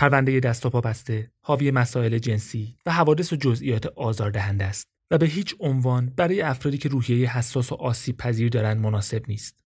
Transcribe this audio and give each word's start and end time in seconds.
پرونده 0.00 0.40
دست 0.40 0.66
و 0.66 0.70
پا 0.70 0.80
بسته 0.80 1.30
حاوی 1.42 1.70
مسائل 1.70 2.18
جنسی 2.18 2.76
و 2.86 2.90
حوادث 2.90 3.32
و 3.32 3.36
جزئیات 3.36 3.86
آزاردهنده 3.86 4.64
است 4.64 4.88
و 5.10 5.18
به 5.18 5.26
هیچ 5.26 5.54
عنوان 5.60 6.12
برای 6.16 6.42
افرادی 6.42 6.78
که 6.78 6.88
روحیه 6.88 7.36
حساس 7.36 7.72
و 7.72 7.74
آسیب 7.74 8.16
پذیر 8.16 8.48
دارند 8.48 8.80
مناسب 8.80 9.22
نیست. 9.28 9.64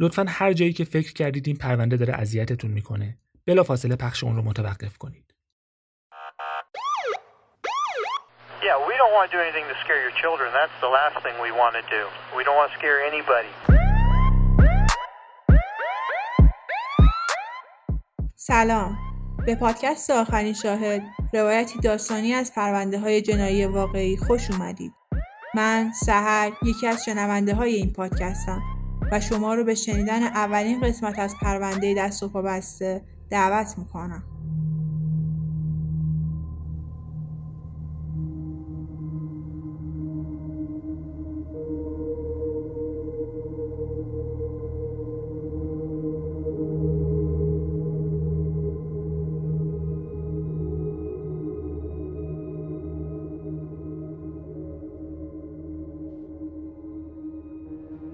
لطفا 0.00 0.26
هر 0.28 0.52
جایی 0.52 0.72
که 0.72 0.84
فکر 0.84 1.12
کردید 1.12 1.46
این 1.46 1.56
پرونده 1.56 1.96
داره 1.96 2.14
اذیتتون 2.14 2.70
می‌کنه 2.70 3.18
بلافاصله 3.46 3.96
پخش 3.96 4.24
اون 4.24 4.36
رو 4.36 4.42
متوقف 4.42 4.98
کنید. 4.98 5.34
Yeah, 8.62 8.78
we 8.88 8.94
don't 9.00 9.12
want 9.16 9.30
to 9.30 9.36
do 9.36 9.40
anything 9.46 9.66
to 9.72 9.76
scare 9.84 10.00
your 10.06 10.16
children. 10.22 10.48
That's 10.60 10.76
the 10.86 10.92
last 10.98 11.14
thing 11.24 11.36
we 11.46 11.52
want 11.62 11.74
to 11.80 11.84
do. 11.96 12.02
We 12.36 12.42
don't 12.46 12.58
want 12.60 12.70
to 12.72 12.78
scare 12.78 12.98
anybody. 13.10 13.52
سلام 18.36 19.11
به 19.46 19.54
پادکست 19.54 20.10
آخرین 20.10 20.52
شاهد 20.52 21.02
روایتی 21.32 21.78
داستانی 21.78 22.32
از 22.34 22.52
پرونده 22.54 22.98
های 22.98 23.22
جنایی 23.22 23.66
واقعی 23.66 24.16
خوش 24.16 24.50
اومدید. 24.50 24.92
من 25.54 25.92
سهر 25.92 26.52
یکی 26.62 26.86
از 26.86 27.04
شنونده 27.04 27.54
های 27.54 27.74
این 27.74 27.92
پادکستم 27.92 28.62
و 29.12 29.20
شما 29.20 29.54
رو 29.54 29.64
به 29.64 29.74
شنیدن 29.74 30.22
اولین 30.22 30.80
قسمت 30.80 31.18
از 31.18 31.34
پرونده 31.42 31.94
دست 31.94 32.22
و 32.22 32.28
پا 32.28 32.42
بسته 32.42 33.04
دعوت 33.30 33.78
می‌کنم. 33.78 34.31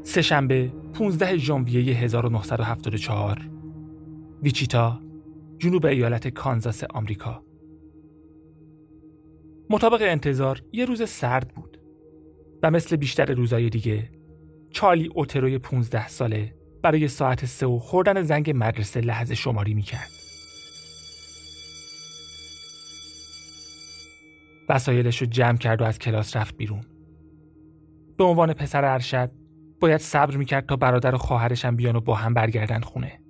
سهشنبه 0.08 0.72
15 0.94 1.36
ژانویه 1.36 1.94
1974 1.94 3.50
ویچیتا 4.42 5.00
جنوب 5.58 5.86
ایالت 5.86 6.28
کانزاس 6.28 6.84
آمریکا 6.84 7.44
مطابق 9.70 10.02
انتظار 10.02 10.62
یه 10.72 10.84
روز 10.84 11.08
سرد 11.08 11.54
بود 11.54 11.80
و 12.62 12.70
مثل 12.70 12.96
بیشتر 12.96 13.34
روزای 13.34 13.68
دیگه 13.68 14.10
چارلی 14.70 15.10
اوتروی 15.14 15.58
15 15.58 16.08
ساله 16.08 16.54
برای 16.82 17.08
ساعت 17.08 17.44
سه 17.44 17.66
و 17.66 17.78
خوردن 17.78 18.22
زنگ 18.22 18.52
مدرسه 18.54 19.00
لحظه 19.00 19.34
شماری 19.34 19.74
می‌کرد. 19.74 20.10
وسایلش 24.68 25.20
رو 25.20 25.26
جمع 25.26 25.58
کرد 25.58 25.80
و 25.80 25.84
از 25.84 25.98
کلاس 25.98 26.36
رفت 26.36 26.56
بیرون. 26.56 26.84
به 28.18 28.24
عنوان 28.24 28.52
پسر 28.52 28.84
ارشد 28.84 29.37
باید 29.80 30.00
صبر 30.00 30.36
می‌کرد 30.36 30.66
تا 30.66 30.76
برادر 30.76 31.14
و 31.14 31.18
خواهرش 31.18 31.64
هم 31.64 31.76
بیان 31.76 31.96
و 31.96 32.00
با 32.00 32.14
هم 32.14 32.34
برگردن 32.34 32.80
خونه. 32.80 33.20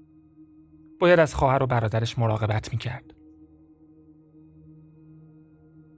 باید 1.00 1.20
از 1.20 1.34
خواهر 1.34 1.62
و 1.62 1.66
برادرش 1.66 2.18
مراقبت 2.18 2.72
می‌کرد. 2.72 3.14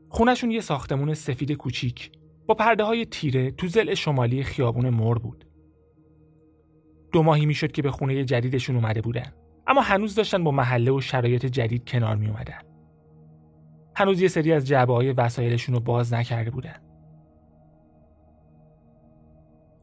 خونشون 0.09 0.51
یه 0.51 0.61
ساختمون 0.61 1.15
سفید 1.15 1.53
کوچیک 1.53 2.12
با 2.47 2.55
پرده 2.55 2.84
های 2.84 3.06
تیره 3.06 3.51
تو 3.51 3.69
زل 3.69 3.95
شمالی 3.95 4.43
خیابون 4.43 4.89
مور 4.89 5.19
بود. 5.19 5.45
دو 7.12 7.23
ماهی 7.23 7.47
می‌شد 7.47 7.73
که 7.73 7.83
به 7.83 7.91
خونه 7.91 8.25
جدیدشون 8.25 8.77
اومده 8.77 9.01
بودن 9.01 9.33
اما 9.67 9.81
هنوز 9.81 10.15
داشتن 10.15 10.45
با 10.45 10.51
محله 10.51 10.91
و 10.91 11.01
شرایط 11.01 11.47
جدید 11.47 11.89
کنار 11.89 12.17
می 12.17 12.27
اومدن. 12.27 12.59
هنوز 13.97 14.21
یه 14.21 14.28
سری 14.28 14.53
از 14.53 14.67
جعبه 14.67 14.93
های 14.93 15.12
وسایلشون 15.12 15.75
رو 15.75 15.81
باز 15.81 16.12
نکرده 16.12 16.51
بودن. 16.51 16.90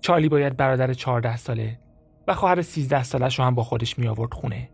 چارلی 0.02 0.30
باید 0.30 0.58
برادر 0.58 0.94
14 0.94 1.38
ساله 1.38 1.80
و 2.27 2.33
خواهر 2.33 2.61
13 2.61 3.04
سالش 3.04 3.39
رو 3.39 3.45
هم 3.45 3.55
با 3.55 3.64
خودش 3.64 3.99
می 3.99 4.08
آورد 4.08 4.33
خونه. 4.33 4.70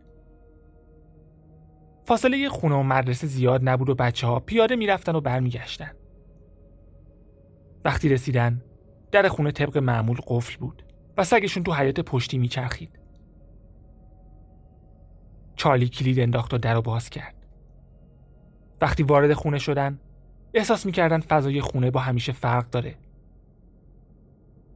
فاصله 2.05 2.49
خونه 2.49 2.75
و 2.75 2.83
مدرسه 2.83 3.27
زیاد 3.27 3.69
نبود 3.69 3.89
و 3.89 3.95
بچه 3.95 4.27
ها 4.27 4.39
پیاده 4.39 4.75
می‌رفتن 4.75 5.15
و 5.15 5.21
برمیگشتن. 5.21 5.91
وقتی 7.85 8.09
رسیدن 8.09 8.61
در 9.11 9.27
خونه 9.27 9.51
طبق 9.51 9.77
معمول 9.77 10.17
قفل 10.27 10.57
بود 10.59 10.85
و 11.17 11.23
سگشون 11.23 11.63
تو 11.63 11.73
حیات 11.73 11.99
پشتی 11.99 12.37
میچرخید. 12.37 12.99
چارلی 15.55 15.89
کلید 15.89 16.19
انداخت 16.19 16.53
و 16.53 16.57
در 16.57 16.73
رو 16.73 16.81
باز 16.81 17.09
کرد. 17.09 17.35
وقتی 18.81 19.03
وارد 19.03 19.33
خونه 19.33 19.59
شدن 19.59 19.99
احساس 20.53 20.85
می‌کردن 20.85 21.19
فضای 21.19 21.61
خونه 21.61 21.91
با 21.91 21.99
همیشه 21.99 22.31
فرق 22.31 22.69
داره. 22.69 22.95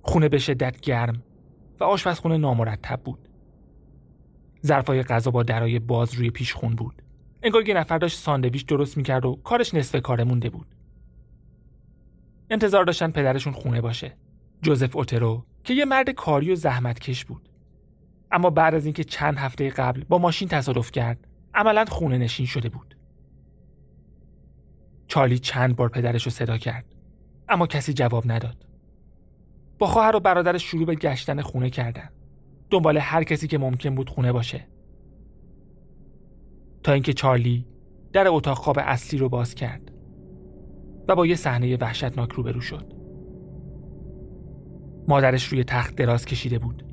خونه 0.07 0.29
به 0.29 0.38
شدت 0.38 0.79
گرم 0.79 1.23
و 1.79 1.84
آشپزخونه 1.84 2.38
نامرتب 2.38 3.01
بود. 3.03 3.29
ظرفای 4.66 5.03
غذا 5.03 5.31
با 5.31 5.44
درای 5.44 5.79
باز 5.79 6.13
روی 6.13 6.29
پیشخون 6.29 6.75
بود. 6.75 7.01
انگار 7.44 7.68
یه 7.68 7.73
نفر 7.73 7.97
داشت 7.97 8.17
ساندویچ 8.17 8.66
درست 8.66 8.97
می‌کرد 8.97 9.25
و 9.25 9.35
کارش 9.35 9.73
نصف 9.73 10.01
کاره 10.01 10.23
مونده 10.23 10.50
بود. 10.50 10.67
انتظار 12.50 12.85
داشتن 12.85 13.12
پدرشون 13.12 13.53
خونه 13.53 13.81
باشه. 13.81 14.17
جوزف 14.62 14.96
اوترو 14.96 15.46
که 15.63 15.73
یه 15.73 15.85
مرد 15.85 16.09
کاری 16.09 16.51
و 16.51 16.56
زحمتکش 16.56 17.25
بود. 17.25 17.50
اما 18.31 18.50
بعد 18.50 18.75
از 18.75 18.85
اینکه 18.85 19.03
چند 19.03 19.38
هفته 19.38 19.69
قبل 19.69 20.03
با 20.03 20.17
ماشین 20.17 20.47
تصادف 20.47 20.91
کرد، 20.91 21.28
عملا 21.53 21.85
خونه 21.85 22.17
نشین 22.17 22.46
شده 22.46 22.69
بود. 22.69 22.97
چارلی 25.07 25.40
چند 25.40 25.75
بار 25.75 25.90
پدرش 25.90 26.23
رو 26.23 26.31
صدا 26.31 26.57
کرد، 26.57 26.85
اما 27.50 27.67
کسی 27.67 27.94
جواب 27.94 28.31
نداد. 28.31 28.66
با 29.79 29.88
خواهر 29.88 30.15
و 30.15 30.19
برادرش 30.19 30.63
شروع 30.63 30.85
به 30.85 30.95
گشتن 30.95 31.41
خونه 31.41 31.69
کردن. 31.69 32.09
دنبال 32.69 32.97
هر 32.97 33.23
کسی 33.23 33.47
که 33.47 33.57
ممکن 33.57 33.95
بود 33.95 34.09
خونه 34.09 34.31
باشه. 34.31 34.67
تا 36.83 36.93
اینکه 36.93 37.13
چارلی 37.13 37.65
در 38.13 38.27
اتاق 38.27 38.57
خواب 38.57 38.77
اصلی 38.79 39.19
رو 39.19 39.29
باز 39.29 39.55
کرد 39.55 39.91
و 41.07 41.16
با 41.16 41.25
یه 41.25 41.35
صحنه 41.35 41.77
وحشتناک 41.77 42.31
روبرو 42.31 42.61
شد. 42.61 42.93
مادرش 45.07 45.45
روی 45.47 45.63
تخت 45.63 45.95
دراز 45.95 46.25
کشیده 46.25 46.59
بود 46.59 46.85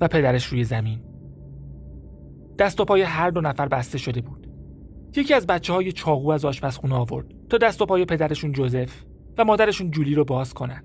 و 0.00 0.08
پدرش 0.08 0.46
روی 0.46 0.64
زمین. 0.64 1.00
دست 2.58 2.80
و 2.80 2.84
پای 2.84 3.02
هر 3.02 3.30
دو 3.30 3.40
نفر 3.40 3.68
بسته 3.68 3.98
شده 3.98 4.20
بود. 4.20 4.50
یکی 5.16 5.34
از 5.34 5.46
بچه 5.46 5.72
های 5.72 5.92
چاقو 5.92 6.30
از 6.30 6.44
آشپزخونه 6.44 6.94
آورد 6.94 7.26
تا 7.48 7.58
دست 7.58 7.82
و 7.82 7.86
پای 7.86 8.04
پدرشون 8.04 8.52
جوزف 8.52 9.04
و 9.38 9.44
مادرشون 9.44 9.90
جولی 9.90 10.14
رو 10.14 10.24
باز 10.24 10.54
کنن. 10.54 10.84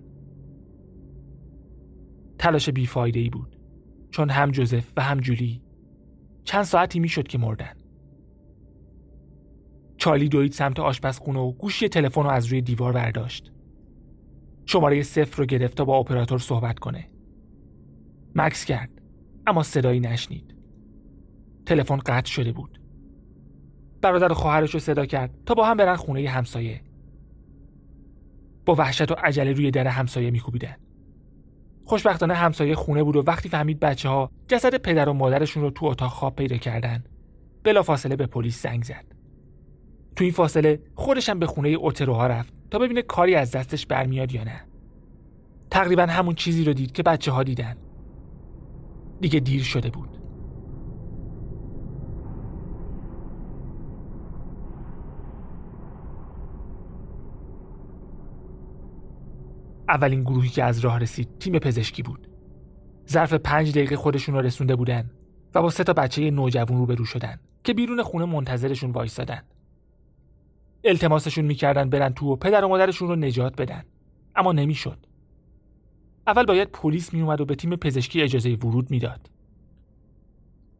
تلاش 2.40 2.70
بیفایده 2.70 3.20
ای 3.20 3.30
بود 3.30 3.60
چون 4.12 4.30
هم 4.30 4.52
جوزف 4.52 4.92
و 4.98 5.02
هم 5.02 5.20
جولی 5.20 5.62
چند 6.44 6.64
ساعتی 6.64 7.00
می‌شد 7.00 7.28
که 7.28 7.38
مردن. 7.38 7.74
چارلی 9.98 10.30
دوید 10.30 10.52
سمت 10.52 10.80
آشپزخونه 10.80 11.40
و 11.40 11.52
گوشی 11.52 11.90
تلفن 11.90 12.24
رو 12.24 12.30
از 12.30 12.46
روی 12.46 12.62
دیوار 12.62 12.94
برداشت. 12.94 13.52
شماره 14.66 15.04
صفر 15.04 15.38
رو 15.38 15.46
گرفت 15.46 15.78
تا 15.78 15.86
با 15.86 15.98
اپراتور 15.98 16.40
صحبت 16.40 16.80
کنه. 16.80 17.10
مکس 18.36 18.66
کرد 18.66 18.90
اما 19.48 19.64
صدایی 19.64 20.00
نشنید. 20.00 20.56
تلفن 21.66 21.98
قطع 21.98 22.32
شده 22.32 22.52
بود. 22.52 22.82
برادر 24.02 24.34
خواهرش 24.34 24.74
رو 24.74 24.80
صدا 24.80 25.06
کرد 25.06 25.44
تا 25.46 25.54
با 25.54 25.66
هم 25.66 25.78
برن 25.78 25.96
خونه 25.96 26.30
همسایه. 26.30 26.82
با 28.66 28.76
وحشت 28.76 29.12
و 29.12 29.16
عجله 29.18 29.54
روی 29.54 29.72
در 29.72 29.88
همسایه 29.88 30.32
میکوبیدن. 30.32 30.76
خوشبختانه 31.90 32.34
همسایه 32.34 32.76
خونه 32.76 33.04
بود 33.04 33.16
و 33.16 33.24
وقتی 33.28 33.50
فهمید 33.50 33.80
بچه 33.80 34.10
ها 34.10 34.32
جسد 34.48 34.76
پدر 34.76 35.10
و 35.10 35.14
مادرشون 35.14 35.64
رو 35.64 35.70
تو 35.70 35.86
اتاق 35.86 36.12
خواب 36.12 36.36
پیدا 36.36 36.58
کردن 36.58 37.04
بلافاصله 37.64 38.16
به 38.16 38.26
پلیس 38.26 38.64
زنگ 38.64 38.84
زد. 38.84 39.06
تو 40.16 40.24
این 40.24 40.34
فاصله 40.34 40.80
خودشم 40.96 41.40
به 41.40 41.46
خونه 41.46 41.70
اوتروها 41.70 42.28
رفت 42.28 42.54
تا 42.72 42.80
ببینه 42.80 43.02
کاری 43.02 43.36
از 43.36 43.52
دستش 43.52 43.86
برمیاد 43.86 44.32
یا 44.32 44.44
نه. 44.44 44.62
تقریبا 45.72 46.04
همون 46.04 46.36
چیزی 46.36 46.64
رو 46.64 46.74
دید 46.74 46.92
که 46.92 47.04
بچه 47.04 47.32
ها 47.32 47.44
دیدن. 47.44 47.78
دیگه 49.22 49.40
دیر 49.40 49.64
شده 49.64 49.90
بود. 49.90 50.19
اولین 59.90 60.22
گروهی 60.22 60.50
که 60.50 60.64
از 60.64 60.80
راه 60.80 61.00
رسید 61.00 61.30
تیم 61.40 61.60
پزشکی 61.60 62.04
بود. 62.04 62.28
ظرف 63.10 63.34
پنج 63.34 63.72
دقیقه 63.72 63.96
خودشون 63.96 64.36
رو 64.36 64.42
رسونده 64.42 64.76
بودن 64.76 65.12
و 65.56 65.62
با 65.62 65.70
سه 65.70 65.84
تا 65.84 65.94
بچه 65.94 66.32
نوجوان 66.32 66.78
روبرو 66.78 67.06
شدن 67.06 67.40
که 67.64 67.74
بیرون 67.74 68.04
خونه 68.04 68.26
منتظرشون 68.26 68.92
وایسادن. 68.92 69.42
التماسشون 70.84 71.46
می‌کردن 71.46 71.90
برن 71.90 72.14
تو 72.14 72.34
و 72.34 72.36
پدر 72.36 72.66
و 72.66 72.68
مادرشون 72.68 73.08
رو 73.08 73.16
نجات 73.16 73.62
بدن 73.62 73.84
اما 74.36 74.52
نمی‌شد. 74.52 75.06
اول 76.28 76.46
باید 76.46 76.72
پلیس 76.72 77.14
میومد 77.14 77.42
و 77.42 77.46
به 77.46 77.56
تیم 77.56 77.76
پزشکی 77.76 78.22
اجازه 78.22 78.50
ورود 78.50 78.92
می‌داد. 78.92 79.30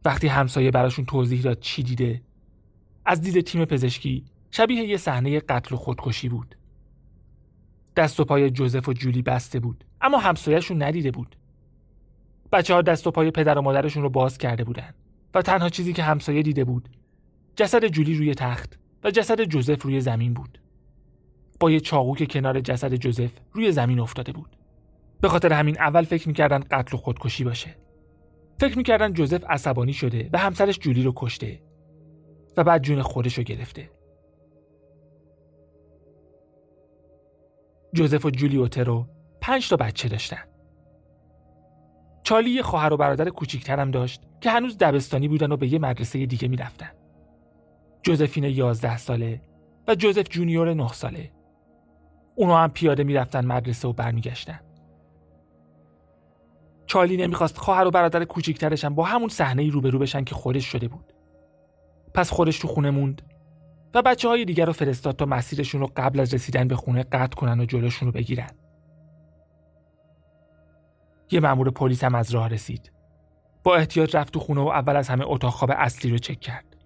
وقتی 0.04 0.26
همسایه 0.28 0.70
براشون 0.70 1.04
توضیح 1.04 1.42
داد 1.42 1.60
چی 1.60 1.82
دیده 1.82 2.22
از 3.04 3.20
دید 3.20 3.40
تیم 3.40 3.64
پزشکی 3.64 4.24
شبیه 4.50 4.84
یه 4.84 4.96
صحنه 4.96 5.40
قتل 5.40 5.74
و 5.74 5.78
خودکشی 5.78 6.28
بود. 6.28 6.56
دست 7.96 8.20
و 8.20 8.24
پای 8.24 8.50
جوزف 8.50 8.88
و 8.88 8.92
جولی 8.92 9.22
بسته 9.22 9.60
بود 9.60 9.84
اما 10.00 10.18
همسایهشون 10.18 10.82
ندیده 10.82 11.10
بود. 11.10 11.36
بچه 12.52 12.74
ها 12.74 12.82
دست 12.82 13.06
و 13.06 13.10
پای 13.10 13.30
پدر 13.30 13.58
و 13.58 13.62
مادرشون 13.62 14.02
رو 14.02 14.10
باز 14.10 14.38
کرده 14.38 14.64
بودن 14.64 14.94
و 15.34 15.42
تنها 15.42 15.68
چیزی 15.68 15.92
که 15.92 16.02
همسایه 16.02 16.42
دیده 16.42 16.64
بود 16.64 16.88
جسد 17.56 17.86
جولی 17.86 18.14
روی 18.14 18.34
تخت 18.34 18.78
و 19.04 19.10
جسد 19.10 19.44
جوزف 19.44 19.82
روی 19.82 20.00
زمین 20.00 20.34
بود. 20.34 20.58
با 21.60 21.70
یه 21.70 21.80
چاقو 21.80 22.16
که 22.16 22.26
کنار 22.26 22.60
جسد 22.60 22.94
جوزف 22.94 23.30
روی 23.52 23.72
زمین 23.72 24.00
افتاده 24.00 24.32
بود. 24.32 24.56
به 25.20 25.28
خاطر 25.28 25.52
همین 25.52 25.78
اول 25.78 26.04
فکر 26.04 26.28
می‌کردن 26.28 26.58
قتل 26.70 26.96
و 26.96 27.00
خودکشی 27.00 27.44
باشه. 27.44 27.76
فکر 28.60 28.76
می‌کردن 28.76 29.12
جوزف 29.12 29.44
عصبانی 29.44 29.92
شده 29.92 30.30
و 30.32 30.38
همسرش 30.38 30.78
جولی 30.78 31.02
رو 31.02 31.12
کشته 31.16 31.60
و 32.56 32.64
بعد 32.64 32.82
جون 32.82 33.02
خودش 33.02 33.38
رو 33.38 33.44
گرفته. 33.44 33.90
جوزف 37.92 38.24
و 38.24 38.30
جولی 38.30 38.56
اوترو 38.56 39.06
پنج 39.40 39.68
تا 39.68 39.76
بچه 39.76 40.08
داشتن. 40.08 40.42
چالی 42.22 42.50
یه 42.50 42.62
خواهر 42.62 42.92
و 42.92 42.96
برادر 42.96 43.28
کوچیکترم 43.28 43.90
داشت 43.90 44.22
که 44.40 44.50
هنوز 44.50 44.78
دبستانی 44.78 45.28
بودن 45.28 45.52
و 45.52 45.56
به 45.56 45.72
یه 45.72 45.78
مدرسه 45.78 46.26
دیگه 46.26 46.48
می‌رفتن. 46.48 46.90
جوزفین 48.02 48.44
یازده 48.44 48.96
ساله 48.96 49.42
و 49.88 49.94
جوزف 49.94 50.28
جونیور 50.28 50.74
نه 50.74 50.88
ساله. 50.88 51.30
اونا 52.34 52.58
هم 52.58 52.70
پیاده 52.70 53.04
می‌رفتن 53.04 53.44
مدرسه 53.44 53.88
و 53.88 53.92
برمیگشتن. 53.92 54.60
چارلی 56.86 57.16
نمی‌خواست 57.16 57.58
خواهر 57.58 57.86
و 57.86 57.90
برادر 57.90 58.24
کوچیکترش 58.24 58.84
با 58.84 59.04
همون 59.04 59.28
صحنه 59.28 59.70
روبرو 59.70 59.98
بشن 59.98 60.24
که 60.24 60.34
خودش 60.34 60.64
شده 60.64 60.88
بود. 60.88 61.12
پس 62.14 62.30
خودش 62.30 62.58
تو 62.58 62.68
خونه 62.68 62.90
موند 62.90 63.22
و 63.94 64.02
بچه 64.02 64.28
های 64.28 64.44
دیگر 64.44 64.66
رو 64.66 64.72
فرستاد 64.72 65.16
تا 65.16 65.26
مسیرشون 65.26 65.80
رو 65.80 65.90
قبل 65.96 66.20
از 66.20 66.34
رسیدن 66.34 66.68
به 66.68 66.76
خونه 66.76 67.02
قطع 67.02 67.36
کنن 67.36 67.60
و 67.60 67.64
جلوشون 67.64 68.08
رو 68.08 68.12
بگیرن. 68.12 68.50
یه 71.30 71.40
مأمور 71.40 71.70
پلیس 71.70 72.04
هم 72.04 72.14
از 72.14 72.30
راه 72.30 72.48
رسید. 72.48 72.92
با 73.64 73.76
احتیاط 73.76 74.14
رفت 74.14 74.32
تو 74.32 74.40
خونه 74.40 74.60
و 74.60 74.68
اول 74.68 74.96
از 74.96 75.08
همه 75.08 75.24
اتاق 75.26 75.52
خواب 75.52 75.70
اصلی 75.76 76.10
رو 76.10 76.18
چک 76.18 76.40
کرد. 76.40 76.76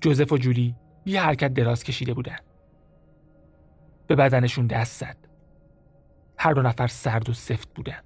جوزف 0.00 0.32
و 0.32 0.38
جولی 0.38 0.74
بی 1.04 1.16
حرکت 1.16 1.54
دراز 1.54 1.84
کشیده 1.84 2.14
بودن. 2.14 2.38
به 4.06 4.14
بدنشون 4.14 4.66
دست 4.66 5.00
زد. 5.00 5.16
هر 6.38 6.52
دو 6.52 6.62
نفر 6.62 6.86
سرد 6.86 7.28
و 7.28 7.32
سفت 7.32 7.74
بودن. 7.74 8.00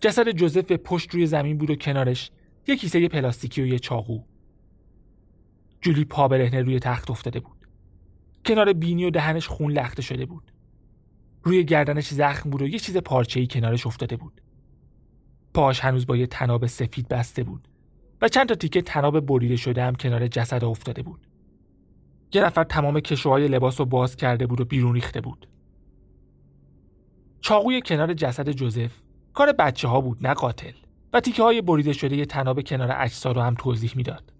جسد 0.00 0.30
جوزف 0.30 0.66
به 0.66 0.76
پشت 0.76 1.14
روی 1.14 1.26
زمین 1.26 1.58
بود 1.58 1.70
و 1.70 1.76
کنارش 1.76 2.30
یه 2.66 2.76
کیسه 2.76 3.08
پلاستیکی 3.08 3.62
و 3.62 3.66
یه 3.66 3.78
چاقو. 3.78 4.20
جولی 5.84 6.04
پا 6.04 6.28
برهنه 6.28 6.62
روی 6.62 6.78
تخت 6.78 7.10
افتاده 7.10 7.40
بود. 7.40 7.56
کنار 8.46 8.72
بینی 8.72 9.04
و 9.04 9.10
دهنش 9.10 9.48
خون 9.48 9.72
لخته 9.72 10.02
شده 10.02 10.26
بود. 10.26 10.52
روی 11.42 11.64
گردنش 11.64 12.08
زخم 12.08 12.50
بود 12.50 12.62
و 12.62 12.68
یه 12.68 12.78
چیز 12.78 12.96
پارچه‌ای 12.96 13.46
کنارش 13.46 13.86
افتاده 13.86 14.16
بود. 14.16 14.40
پاش 15.54 15.80
هنوز 15.80 16.06
با 16.06 16.16
یه 16.16 16.26
تناب 16.26 16.66
سفید 16.66 17.08
بسته 17.08 17.42
بود 17.42 17.68
و 18.22 18.28
چند 18.28 18.48
تا 18.48 18.54
تیکه 18.54 18.82
تناب 18.82 19.20
بریده 19.20 19.56
شده 19.56 19.82
هم 19.82 19.94
کنار 19.94 20.26
جسد 20.26 20.64
افتاده 20.64 21.02
بود. 21.02 21.26
یه 22.32 22.44
نفر 22.44 22.64
تمام 22.64 23.00
کشوهای 23.00 23.48
لباس 23.48 23.80
رو 23.80 23.86
باز 23.86 24.16
کرده 24.16 24.46
بود 24.46 24.60
و 24.60 24.64
بیرون 24.64 24.94
ریخته 24.94 25.20
بود. 25.20 25.48
چاقوی 27.40 27.82
کنار 27.82 28.14
جسد 28.14 28.50
جوزف 28.50 28.92
کار 29.34 29.52
بچه 29.52 29.88
ها 29.88 30.00
بود 30.00 30.26
نه 30.26 30.34
قاتل 30.34 30.72
و 31.12 31.20
تیکه 31.20 31.42
های 31.42 31.62
بریده 31.62 31.92
شده 31.92 32.16
یه 32.16 32.26
تناب 32.26 32.62
کنار 32.62 32.92
اجسا 32.96 33.32
رو 33.32 33.40
هم 33.40 33.54
توضیح 33.54 33.92
می‌داد. 33.96 34.33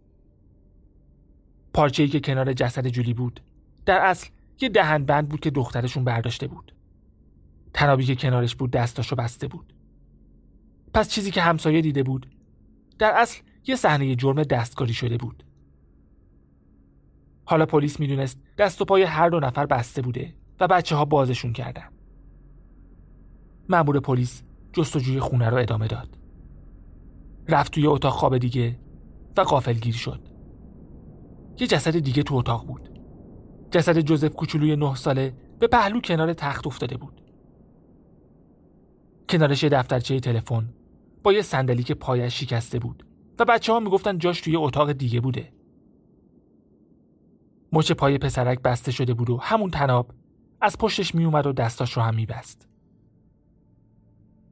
پارچه‌ای 1.75 2.09
که 2.09 2.21
کنار 2.21 2.53
جسد 2.53 2.89
جولی 2.89 3.15
بود 3.15 3.41
در 3.87 3.99
اصل 3.99 4.29
یه 4.61 4.69
دهن 4.69 5.05
بند 5.05 5.29
بود 5.29 5.41
که 5.41 5.51
دخترشون 5.51 6.05
برداشته 6.05 6.47
بود. 6.47 6.75
تنابی 7.75 8.05
که 8.05 8.15
کنارش 8.15 8.55
بود 8.55 8.71
دستاشو 8.71 9.17
بسته 9.17 9.49
بود. 9.49 9.75
پس 10.95 11.09
چیزی 11.09 11.31
که 11.31 11.41
همسایه 11.43 11.81
دیده 11.81 12.03
بود 12.03 12.31
در 12.99 13.13
اصل 13.17 13.43
یه 13.67 13.77
صحنه 13.77 14.15
جرم 14.15 14.43
دستکاری 14.43 14.95
شده 14.95 15.17
بود. 15.17 15.45
حالا 17.45 17.67
پلیس 17.67 18.01
می‌دونست 18.01 18.41
دست 18.59 18.83
و 18.83 18.85
پای 18.85 19.03
هر 19.03 19.29
دو 19.29 19.41
نفر 19.41 19.67
بسته 19.67 20.03
بوده 20.03 20.35
و 20.61 20.69
بچه 20.69 20.97
ها 20.97 21.05
بازشون 21.05 21.53
کردن. 21.53 21.89
مأمور 23.69 24.01
پلیس 24.01 24.43
جستجوی 24.73 25.21
خونه 25.21 25.51
رو 25.51 25.57
ادامه 25.57 25.87
داد. 25.87 26.19
رفت 27.49 27.73
توی 27.73 27.87
اتاق 27.87 28.13
خواب 28.13 28.39
دیگه 28.39 28.79
و 29.37 29.73
گیر 29.73 29.95
شد. 29.95 30.34
یه 31.61 31.67
جسد 31.67 31.99
دیگه 31.99 32.23
تو 32.23 32.35
اتاق 32.35 32.67
بود. 32.67 32.89
جسد 33.71 34.01
جوزف 34.01 34.35
کوچولوی 34.35 34.77
نه 34.77 34.95
ساله 34.95 35.35
به 35.59 35.67
پهلو 35.67 36.01
کنار 36.01 36.33
تخت 36.33 36.67
افتاده 36.67 36.97
بود. 36.97 37.21
کنارش 39.29 39.63
یه 39.63 39.69
دفترچه 39.69 40.21
تلفن 40.21 40.75
با 41.23 41.33
یه 41.33 41.43
صندلی 41.43 41.83
که 41.83 41.95
پایش 41.95 42.41
شکسته 42.41 42.79
بود 42.79 43.07
و 43.39 43.45
بچه 43.45 43.73
ها 43.73 43.81
می‌گفتن 43.81 44.19
جاش 44.19 44.41
توی 44.41 44.57
اتاق 44.57 44.93
دیگه 44.93 45.21
بوده. 45.21 45.53
مچ 47.73 47.93
پای 47.93 48.19
پسرک 48.19 48.61
بسته 48.61 48.93
شده 48.93 49.15
بود 49.15 49.31
و 49.31 49.37
همون 49.37 49.71
تناب 49.71 50.13
از 50.61 50.79
پشتش 50.79 51.15
میومد 51.15 51.47
و 51.47 51.53
دستاش 51.53 51.93
رو 51.93 52.03
هم 52.03 52.15
میبست. 52.15 52.69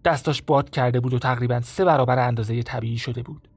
دستاش 0.05 0.43
باد 0.43 0.70
کرده 0.70 1.00
بود 1.00 1.14
و 1.14 1.19
تقریبا 1.19 1.60
سه 1.60 1.84
برابر 1.84 2.19
اندازه 2.19 2.62
طبیعی 2.62 2.98
شده 2.98 3.22
بود. 3.22 3.48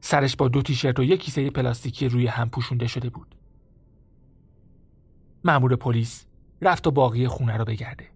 سرش 0.00 0.36
با 0.36 0.48
دو 0.48 0.62
تیشرت 0.62 0.98
و 0.98 1.04
یک 1.04 1.20
کیسه 1.20 1.50
پلاستیکی 1.50 2.08
روی 2.08 2.26
هم 2.26 2.50
پوشونده 2.50 2.86
شده 2.86 3.10
بود. 3.10 3.34
مأمور 5.44 5.76
پلیس 5.76 6.26
رفت 6.62 6.86
و 6.86 6.90
باقی 6.90 7.28
خونه 7.28 7.56
رو 7.56 7.64
بگرده. 7.64 8.06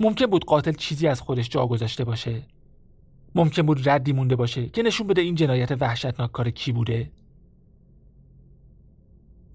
ممکن 0.00 0.26
بود 0.26 0.44
قاتل 0.44 0.72
چیزی 0.72 1.06
از 1.06 1.20
خودش 1.20 1.48
جا 1.48 1.66
گذاشته 1.66 2.04
باشه. 2.04 2.42
ممکن 3.34 3.62
بود 3.62 3.88
ردی 3.88 4.12
مونده 4.12 4.36
باشه 4.36 4.68
که 4.68 4.82
نشون 4.82 5.06
بده 5.06 5.20
این 5.20 5.34
جنایت 5.34 5.82
وحشتناک 5.82 6.32
کار 6.32 6.50
کی 6.50 6.72
بوده. 6.72 7.10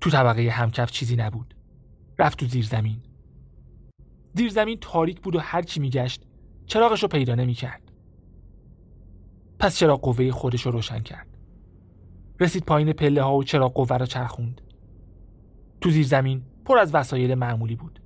تو 0.01 0.09
طبقه 0.09 0.49
همکف 0.49 0.91
چیزی 0.91 1.15
نبود. 1.15 1.53
رفت 2.19 2.39
تو 2.39 2.45
زیر 2.45 2.65
زمین. 2.65 2.97
زیر 4.33 4.49
زمین 4.49 4.77
تاریک 4.81 5.21
بود 5.21 5.35
و 5.35 5.39
هر 5.39 5.61
چی 5.61 5.79
میگشت 5.79 6.25
چراغش 6.65 7.01
رو 7.01 7.07
پیدا 7.07 7.35
نمی‌کرد. 7.35 7.90
پس 9.61 9.77
چراغ 9.77 10.01
قوه 10.01 10.31
خودش 10.31 10.65
رو 10.65 10.71
روشن 10.71 10.99
کرد. 10.99 11.27
رسید 12.39 12.65
پایین 12.65 12.93
پله 12.93 13.23
ها 13.23 13.35
و 13.35 13.43
چراغ 13.43 13.73
قوه 13.73 13.97
رو 13.97 14.05
چرخوند. 14.05 14.61
تو 15.81 15.89
زیر 15.89 16.05
زمین 16.05 16.41
پر 16.65 16.77
از 16.77 16.95
وسایل 16.95 17.35
معمولی 17.35 17.75
بود. 17.75 18.01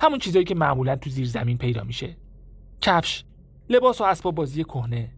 همون 0.00 0.18
چیزایی 0.18 0.44
که 0.44 0.54
معمولا 0.54 0.96
تو 0.96 1.10
زیر 1.10 1.26
زمین 1.26 1.58
پیدا 1.58 1.84
میشه. 1.84 2.16
کفش، 2.80 3.24
لباس 3.68 4.00
و 4.00 4.04
اسباب 4.04 4.34
بازی 4.34 4.64
کهنه. 4.64 5.12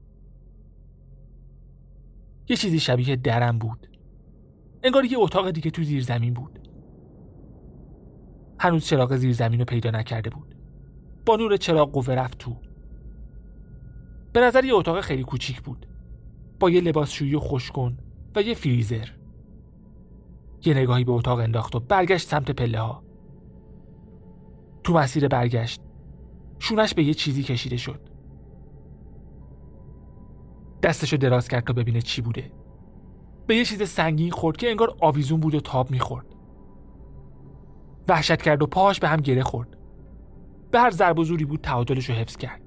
یه 2.48 2.56
چیزی 2.56 2.80
شبیه 2.80 3.16
درم 3.16 3.58
بود. 3.58 3.88
انگار 4.82 5.04
یه 5.04 5.18
اتاق 5.18 5.50
دیگه 5.50 5.70
تو 5.70 5.82
زیر 5.82 6.02
زمین 6.02 6.34
بود. 6.34 6.68
هنوز 8.58 8.86
چراغ 8.86 9.16
زیر 9.16 9.32
زمین 9.32 9.58
رو 9.58 9.64
پیدا 9.64 9.90
نکرده 9.90 10.30
بود. 10.30 10.54
با 11.26 11.36
نور 11.36 11.56
چراغ 11.56 11.92
قوه 11.92 12.14
رفت 12.14 12.38
تو. 12.38 12.56
به 14.34 14.40
نظر 14.40 14.64
یه 14.64 14.74
اتاق 14.74 15.00
خیلی 15.00 15.22
کوچیک 15.22 15.62
بود. 15.62 15.86
با 16.60 16.70
یه 16.70 16.80
لباسشویی 16.80 17.36
خوشکن 17.36 17.98
و 18.36 18.42
یه 18.42 18.54
فریزر. 18.54 19.08
یه 20.64 20.74
نگاهی 20.74 21.04
به 21.04 21.12
اتاق 21.12 21.38
انداخت 21.38 21.76
و 21.76 21.80
برگشت 21.80 22.28
سمت 22.28 22.50
پله 22.50 22.80
ها. 22.80 23.02
تو 24.84 24.92
مسیر 24.92 25.28
برگشت 25.28 25.80
شونش 26.58 26.94
به 26.94 27.04
یه 27.04 27.14
چیزی 27.14 27.42
کشیده 27.42 27.76
شد. 27.76 28.00
دستشو 30.82 31.16
دراز 31.16 31.48
کرد 31.48 31.64
تا 31.64 31.72
ببینه 31.72 32.00
چی 32.00 32.22
بوده. 32.22 32.52
به 33.46 33.56
یه 33.56 33.64
چیز 33.64 33.88
سنگین 33.88 34.30
خورد 34.30 34.56
که 34.56 34.70
انگار 34.70 34.96
آویزون 35.00 35.40
بود 35.40 35.54
و 35.54 35.60
تاب 35.60 35.90
می‌خورد. 35.90 36.26
وحشت 38.08 38.42
کرد 38.42 38.62
و 38.62 38.66
پاهاش 38.66 39.00
به 39.00 39.08
هم 39.08 39.20
گره 39.20 39.42
خورد. 39.42 39.76
به 40.70 40.80
هر 40.80 40.90
ضرب 40.90 41.18
و 41.18 41.24
بود 41.24 41.60
تعادلش 41.60 42.10
رو 42.10 42.14
حفظ 42.14 42.36
کرد. 42.36 42.63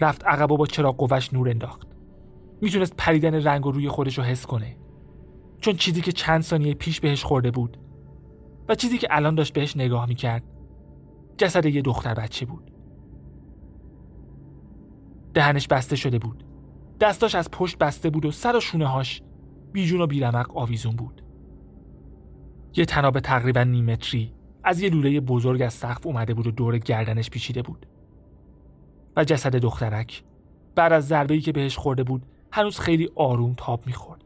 رفت 0.00 0.24
عقب 0.24 0.52
و 0.52 0.56
با 0.56 0.66
چراغ 0.66 0.96
قوش 0.96 1.32
نور 1.32 1.48
انداخت. 1.48 1.88
می‌تونست 2.60 2.94
پریدن 2.96 3.34
رنگ 3.34 3.66
و 3.66 3.72
روی 3.72 3.88
خودش 3.88 4.18
رو 4.18 4.24
حس 4.24 4.46
کنه. 4.46 4.76
چون 5.60 5.76
چیزی 5.76 6.00
که 6.00 6.12
چند 6.12 6.42
ثانیه 6.42 6.74
پیش 6.74 7.00
بهش 7.00 7.24
خورده 7.24 7.50
بود 7.50 7.78
و 8.68 8.74
چیزی 8.74 8.98
که 8.98 9.06
الان 9.10 9.34
داشت 9.34 9.52
بهش 9.52 9.76
نگاه 9.76 10.06
می‌کرد 10.06 10.42
جسد 11.38 11.66
یه 11.66 11.82
دختر 11.82 12.14
بچه 12.14 12.46
بود. 12.46 12.70
دهنش 15.34 15.68
بسته 15.68 15.96
شده 15.96 16.18
بود. 16.18 16.44
دستاش 17.00 17.34
از 17.34 17.50
پشت 17.50 17.78
بسته 17.78 18.10
بود 18.10 18.24
و 18.24 18.30
سر 18.30 18.56
و 18.56 18.60
شونه 18.60 18.86
هاش 18.86 19.22
بیجون 19.72 20.00
و 20.00 20.06
بیرمق 20.06 20.56
آویزون 20.56 20.96
بود. 20.96 21.22
یه 22.76 22.84
تناب 22.84 23.20
تقریبا 23.20 23.62
نیمتری 23.62 24.32
از 24.64 24.80
یه 24.80 24.90
لوله 24.90 25.20
بزرگ 25.20 25.62
از 25.62 25.72
سقف 25.72 26.06
اومده 26.06 26.34
بود 26.34 26.46
و 26.46 26.50
دور 26.50 26.78
گردنش 26.78 27.30
پیچیده 27.30 27.62
بود. 27.62 27.86
و 29.16 29.24
جسد 29.24 29.56
دخترک 29.56 30.22
بعد 30.74 30.92
از 30.92 31.08
ضربه‌ای 31.08 31.40
که 31.40 31.52
بهش 31.52 31.76
خورده 31.76 32.04
بود 32.04 32.22
هنوز 32.52 32.78
خیلی 32.78 33.10
آروم 33.14 33.54
تاب 33.56 33.86
می‌خورد. 33.86 34.24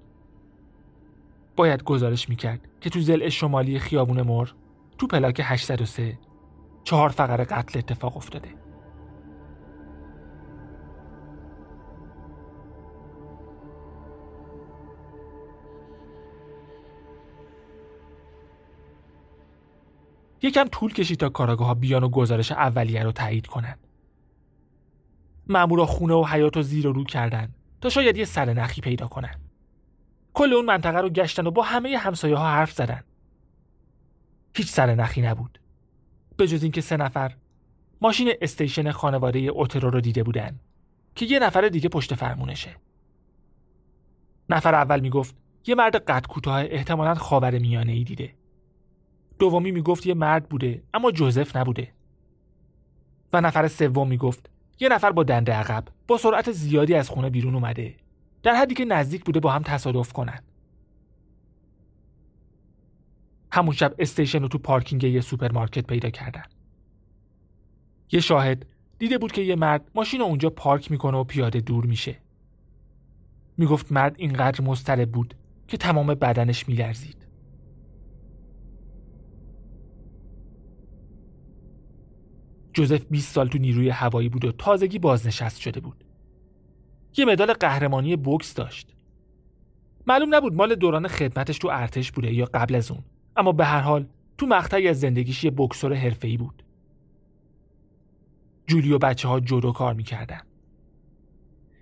باید 1.57 1.85
گزارش 1.85 2.28
می‌کرد 2.28 2.68
که 2.80 2.90
تو 2.90 3.00
زل 3.00 3.28
شمالی 3.28 3.78
خیابون 3.78 4.23
مر 4.23 4.49
تو 4.99 5.07
پلاک 5.07 5.40
803 5.45 6.18
چهار 6.85 7.09
فقر 7.09 7.45
قتل 7.45 7.78
اتفاق 7.78 8.16
افتاده 8.16 8.49
یکم 20.42 20.64
طول 20.64 20.92
کشید 20.92 21.18
تا 21.18 21.28
کاراگاه 21.28 21.66
ها 21.66 21.75
بیان 21.75 22.04
و 22.04 22.09
گزارش 22.09 22.52
اولیه 22.52 23.02
رو 23.02 23.12
تایید 23.12 23.47
کنند. 23.47 23.88
مامورا 25.49 25.87
خونه 25.87 26.14
و 26.14 26.25
حیات 26.25 26.57
و 26.57 26.62
زیر 26.62 26.87
و 26.87 26.93
رو 26.93 27.05
کردن 27.05 27.55
تا 27.81 27.88
شاید 27.88 28.17
یه 28.17 28.25
سر 28.25 28.52
نخی 28.52 28.81
پیدا 28.81 29.07
کنن. 29.07 29.35
کل 30.35 30.52
اون 30.52 30.64
منطقه 30.64 30.99
رو 30.99 31.09
گشتن 31.09 31.47
و 31.47 31.50
با 31.50 31.62
همه 31.62 31.97
همسایه 31.97 32.37
ها 32.37 32.50
حرف 32.50 32.73
زدن. 32.73 33.05
هیچ 34.57 34.69
سر 34.69 34.95
نخی 34.95 35.23
نبود. 35.23 35.61
به 36.37 36.47
جز 36.47 36.62
اینکه 36.62 36.81
سه 36.81 36.97
نفر 36.97 37.35
ماشین 38.00 38.33
استیشن 38.40 38.90
خانواده 38.90 39.38
اوترو 39.38 39.90
رو 39.90 40.00
دیده 40.00 40.23
بودن 40.23 40.61
که 41.14 41.26
یه 41.26 41.38
نفر 41.38 41.69
دیگه 41.69 41.88
پشت 41.88 42.14
فرمونشه. 42.14 42.76
نفر 44.49 44.75
اول 44.75 45.00
می‌گفت 45.00 45.37
یه 45.67 45.75
مرد 45.75 45.97
قد 45.97 46.26
کوتاه 46.26 46.61
احتمالاً 46.61 47.14
خاور 47.14 47.59
میانه 47.59 47.93
ای 47.93 48.05
دیده. 48.05 48.35
دومی 49.38 49.71
می‌گفت 49.71 50.07
یه 50.07 50.14
مرد 50.14 50.49
بوده 50.49 50.83
اما 50.95 51.11
جوزف 51.11 51.57
نبوده. 51.57 51.93
و 53.33 53.40
نفر 53.40 53.69
سوم 53.69 54.09
می‌گفت 54.09 54.50
یه 54.80 54.88
نفر 54.88 55.12
با 55.12 55.23
دنده 55.23 55.52
عقب 55.52 55.85
با 56.06 56.16
سرعت 56.16 56.52
زیادی 56.52 56.94
از 56.94 57.08
خونه 57.08 57.30
بیرون 57.30 57.54
اومده 57.54 57.94
در 58.42 58.54
حدی 58.54 58.75
که 58.75 58.85
نزدیک 58.85 59.25
بوده 59.25 59.40
با 59.40 59.50
هم 59.50 59.62
تصادف 59.62 60.12
کنن. 60.12 60.42
همون 63.52 63.75
شب 63.75 63.94
استیشن 63.99 64.42
رو 64.42 64.49
تو 64.49 64.58
پارکینگ 64.58 65.04
یه 65.04 65.20
سوپرمارکت 65.20 65.87
پیدا 65.87 66.11
کردن. 66.11 66.42
یه 68.12 68.20
شاهد 68.20 68.66
دیده 68.99 69.18
بود 69.18 69.32
که 69.32 69.42
یه 69.42 69.56
مرد 69.56 69.90
ماشین 69.94 70.20
رو 70.20 70.26
اونجا 70.26 70.50
پارک 70.50 70.90
می‌کنه 70.90 71.18
و 71.18 71.25
پیاده 71.25 71.61
دور 71.61 71.87
میشه. 71.87 72.16
می‌گفت 73.56 73.92
مرد 73.92 74.14
اینقدر 74.18 74.64
مضطرب 74.64 75.12
بود 75.12 75.35
که 75.68 75.76
تمام 75.76 76.06
بدنش 76.06 76.68
میلرزید. 76.68 77.17
جوزف 82.72 83.04
20 83.10 83.34
سال 83.34 83.48
تو 83.48 83.58
نیروی 83.58 83.88
هوایی 83.88 84.28
بود 84.28 84.44
و 84.44 84.52
تازگی 84.52 84.98
بازنشست 84.98 85.60
شده 85.60 85.80
بود. 85.80 86.04
یه 87.16 87.25
مدال 87.25 87.52
قهرمانی 87.52 88.16
بوکس 88.16 88.54
داشت. 88.54 88.94
معلوم 90.06 90.34
نبود 90.34 90.54
مال 90.54 90.75
دوران 90.75 91.08
خدمتش 91.08 91.58
تو 91.58 91.68
ارتش 91.72 92.12
بوده 92.12 92.34
یا 92.34 92.44
قبل 92.54 92.75
از 92.75 92.90
اون 92.90 93.02
اما 93.37 93.52
به 93.52 93.64
هر 93.64 93.80
حال 93.80 94.06
تو 94.38 94.46
مقطعی 94.46 94.88
از 94.88 95.00
زندگیش 95.00 95.44
یه 95.44 95.50
بکسور 95.50 95.94
حرفه‌ای 95.94 96.37
بود. 96.37 96.62
جولی 98.66 98.92
و 98.92 98.98
بچه 98.98 99.28
ها 99.28 99.40
جودو 99.40 99.72
کار 99.72 99.94
می‌کردن. 99.94 100.40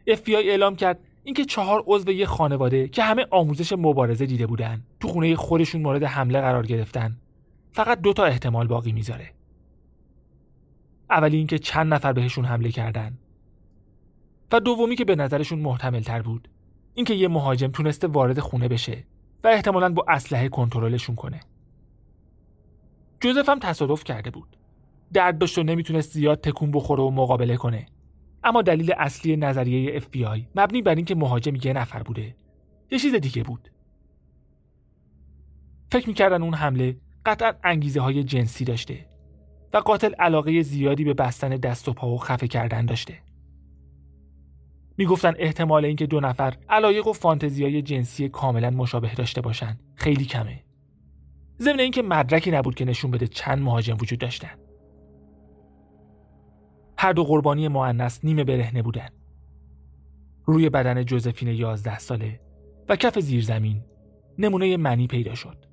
FBI 0.08 0.28
اعلام 0.28 0.76
کرد 0.76 0.98
اینکه 1.24 1.44
چهار 1.44 1.84
عضو 1.86 2.10
یه 2.10 2.26
خانواده 2.26 2.88
که 2.88 3.02
همه 3.02 3.26
آموزش 3.30 3.72
مبارزه 3.72 4.26
دیده 4.26 4.46
بودن 4.46 4.82
تو 5.00 5.08
خونه 5.08 5.36
خودشون 5.36 5.82
مورد 5.82 6.02
حمله 6.02 6.40
قرار 6.40 6.66
گرفتن 6.66 7.16
فقط 7.72 8.00
دو 8.00 8.12
تا 8.12 8.24
احتمال 8.24 8.66
باقی 8.66 8.92
می‌ذاره. 8.92 9.32
اولی 11.16 11.36
اینکه 11.36 11.58
چند 11.58 11.94
نفر 11.94 12.12
بهشون 12.12 12.44
حمله 12.44 12.70
کردن. 12.70 13.18
و 14.52 14.60
دومی 14.60 14.96
که 14.96 15.04
به 15.04 15.16
نظرشون 15.16 15.58
محتمل 15.58 16.00
تر 16.00 16.22
بود. 16.22 16.48
اینکه 16.94 17.14
یه 17.14 17.28
مهاجم 17.28 17.68
تونسته 17.68 18.06
وارد 18.06 18.40
خونه 18.40 18.68
بشه 18.68 19.04
و 19.44 19.48
احتمالا 19.48 19.92
با 19.92 20.04
اسلحه 20.08 20.48
کنترلشون 20.48 21.16
کنه. 21.16 21.40
جوزف 23.20 23.48
هم 23.48 23.58
تصادف 23.58 24.04
کرده 24.04 24.30
بود. 24.30 24.56
درد 25.12 25.38
داشت 25.38 25.58
و 25.58 25.62
نمی‌تونست 25.62 26.12
زیاد 26.12 26.40
تکون 26.40 26.70
بخوره 26.70 27.02
و 27.02 27.10
مقابله 27.10 27.56
کنه. 27.56 27.86
اما 28.44 28.62
دلیل 28.62 28.92
اصلی 28.98 29.36
نظریه 29.36 30.00
FBI 30.00 30.40
مبنی 30.54 30.82
بر 30.82 30.94
اینکه 30.94 31.14
مهاجم 31.14 31.56
یه 31.64 31.72
نفر 31.72 32.02
بوده. 32.02 32.36
یه 32.90 32.98
چیز 32.98 33.14
دیگه 33.14 33.42
بود. 33.42 33.70
فکر 35.92 36.08
می‌کردن 36.08 36.42
اون 36.42 36.54
حمله 36.54 36.96
قطعا 37.26 37.52
انگیزه 37.64 38.00
های 38.00 38.24
جنسی 38.24 38.64
داشته. 38.64 39.06
قاتل 39.80 40.14
علاقه 40.14 40.62
زیادی 40.62 41.04
به 41.04 41.14
بستن 41.14 41.48
دست 41.48 41.88
و 41.88 41.92
پا 41.92 42.08
و 42.08 42.18
خفه 42.18 42.48
کردن 42.48 42.86
داشته. 42.86 43.18
می‌گفتن 44.98 45.34
احتمال 45.38 45.84
اینکه 45.84 46.06
دو 46.06 46.20
نفر 46.20 46.56
علایق 46.68 47.06
و 47.06 47.12
فانتزیای 47.12 47.82
جنسی 47.82 48.28
کاملا 48.28 48.70
مشابه 48.70 49.14
داشته 49.14 49.40
باشن 49.40 49.78
خیلی 49.94 50.24
کمه. 50.24 50.64
ضمن 51.60 51.80
اینکه 51.80 52.02
مدرکی 52.02 52.50
نبود 52.50 52.74
که 52.74 52.84
نشون 52.84 53.10
بده 53.10 53.26
چند 53.26 53.58
مهاجم 53.58 53.96
وجود 54.00 54.18
داشتن. 54.18 54.58
هر 56.98 57.12
دو 57.12 57.24
قربانی 57.24 57.68
معنس 57.68 58.24
نیمه 58.24 58.44
برهنه 58.44 58.82
بودن. 58.82 59.08
روی 60.44 60.70
بدن 60.70 61.04
جوزفین 61.04 61.48
یازده 61.48 61.98
ساله 61.98 62.40
و 62.88 62.96
کف 62.96 63.18
زیرزمین 63.18 63.84
نمونه 64.38 64.76
منی 64.76 65.06
پیدا 65.06 65.34
شد. 65.34 65.65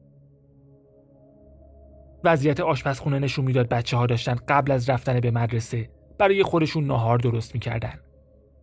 وضعیت 2.23 2.59
آشپزخونه 2.59 3.19
نشون 3.19 3.45
می‌داد 3.45 3.69
بچه 3.69 3.97
ها 3.97 4.05
داشتن 4.05 4.35
قبل 4.47 4.71
از 4.71 4.89
رفتن 4.89 5.19
به 5.19 5.31
مدرسه 5.31 5.89
برای 6.19 6.43
خودشون 6.43 6.85
نهار 6.87 7.17
درست 7.17 7.53
می‌کردن 7.53 7.99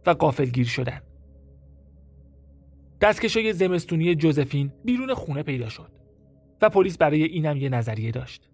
و 0.06 0.14
گیر 0.52 0.66
شدن. 0.66 1.00
دستکشای 3.00 3.52
زمستونی 3.52 4.14
جوزفین 4.14 4.72
بیرون 4.84 5.14
خونه 5.14 5.42
پیدا 5.42 5.68
شد 5.68 5.92
و 6.62 6.68
پلیس 6.68 6.98
برای 6.98 7.22
اینم 7.22 7.56
یه 7.56 7.68
نظریه 7.68 8.10
داشت. 8.10 8.50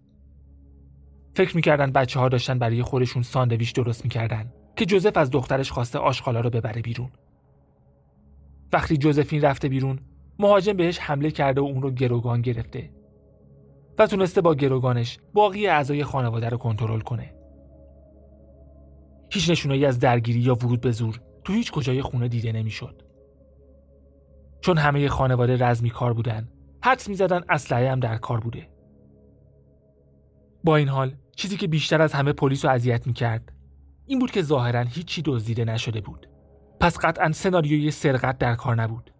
فکر 1.33 1.55
می‌کردن 1.55 1.91
بچه 1.91 2.19
ها 2.19 2.29
داشتن 2.29 2.59
برای 2.59 2.81
خودشون 2.81 3.23
ساندویچ 3.23 3.75
درست 3.75 4.03
می‌کردن 4.03 4.53
که 4.75 4.85
جوزف 4.85 5.17
از 5.17 5.31
دخترش 5.31 5.71
خواسته 5.71 5.99
آشغالا 5.99 6.39
رو 6.39 6.49
ببره 6.49 6.81
بیرون. 6.81 7.09
وقتی 8.73 8.97
جوزفین 8.97 9.41
رفته 9.41 9.69
بیرون 9.69 9.99
مهاجم 10.39 10.73
بهش 10.73 10.99
حمله 10.99 11.31
کرده 11.31 11.61
و 11.61 11.63
اون 11.63 11.81
رو 11.81 11.91
گروگان 11.91 12.41
گرفته 12.41 12.89
و 13.97 14.07
تونسته 14.07 14.41
با 14.41 14.55
گروگانش 14.55 15.19
باقی 15.33 15.67
اعضای 15.67 16.03
خانواده 16.03 16.49
رو 16.49 16.57
کنترل 16.57 16.99
کنه. 16.99 17.33
هیچ 19.29 19.49
نشونایی 19.49 19.85
از 19.85 19.99
درگیری 19.99 20.39
یا 20.39 20.53
ورود 20.53 20.81
به 20.81 20.91
زور 20.91 21.21
تو 21.43 21.53
هیچ 21.53 21.71
کجای 21.71 22.01
خونه 22.01 22.27
دیده 22.27 22.51
نمی‌شد. 22.51 23.01
چون 24.61 24.77
همه 24.77 25.07
خانواده 25.07 25.65
رزمی 25.65 25.89
کار 25.89 26.13
بودن، 26.13 26.49
حدس 26.83 27.09
می‌زدن 27.09 27.41
اسلحه 27.49 27.91
هم 27.91 27.99
در 27.99 28.17
کار 28.17 28.39
بوده. 28.39 28.69
با 30.63 30.75
این 30.75 30.87
حال 30.87 31.15
چیزی 31.35 31.57
که 31.57 31.67
بیشتر 31.67 32.01
از 32.01 32.13
همه 32.13 32.33
پلیس 32.33 32.65
رو 32.65 32.71
اذیت 32.71 33.07
می‌کرد 33.07 33.51
این 34.05 34.19
بود 34.19 34.31
که 34.31 34.41
ظاهرا 34.41 34.81
هیچی 34.81 35.21
دزدیده 35.25 35.65
نشده 35.65 36.01
بود. 36.01 36.29
پس 36.79 36.97
قطعا 36.97 37.31
سناریوی 37.31 37.91
سرقت 37.91 38.37
در 38.37 38.55
کار 38.55 38.75
نبود. 38.75 39.13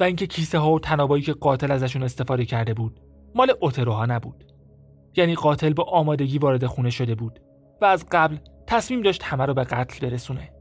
و 0.00 0.04
اینکه 0.04 0.26
کیسه 0.26 0.58
ها 0.58 0.72
و 0.72 0.80
تنابایی 0.80 1.22
که 1.22 1.32
قاتل 1.32 1.70
ازشون 1.70 2.02
استفاده 2.02 2.44
کرده 2.44 2.74
بود 2.74 3.00
مال 3.34 3.52
اوتروها 3.60 4.06
نبود. 4.06 4.44
یعنی 5.16 5.34
قاتل 5.34 5.72
با 5.72 5.84
آمادگی 5.84 6.38
وارد 6.38 6.66
خونه 6.66 6.90
شده 6.90 7.14
بود 7.14 7.40
و 7.80 7.84
از 7.84 8.06
قبل 8.10 8.36
تصمیم 8.66 9.02
داشت 9.02 9.22
همه 9.22 9.46
رو 9.46 9.54
به 9.54 9.64
قتل 9.64 10.08
برسونه. 10.08 10.52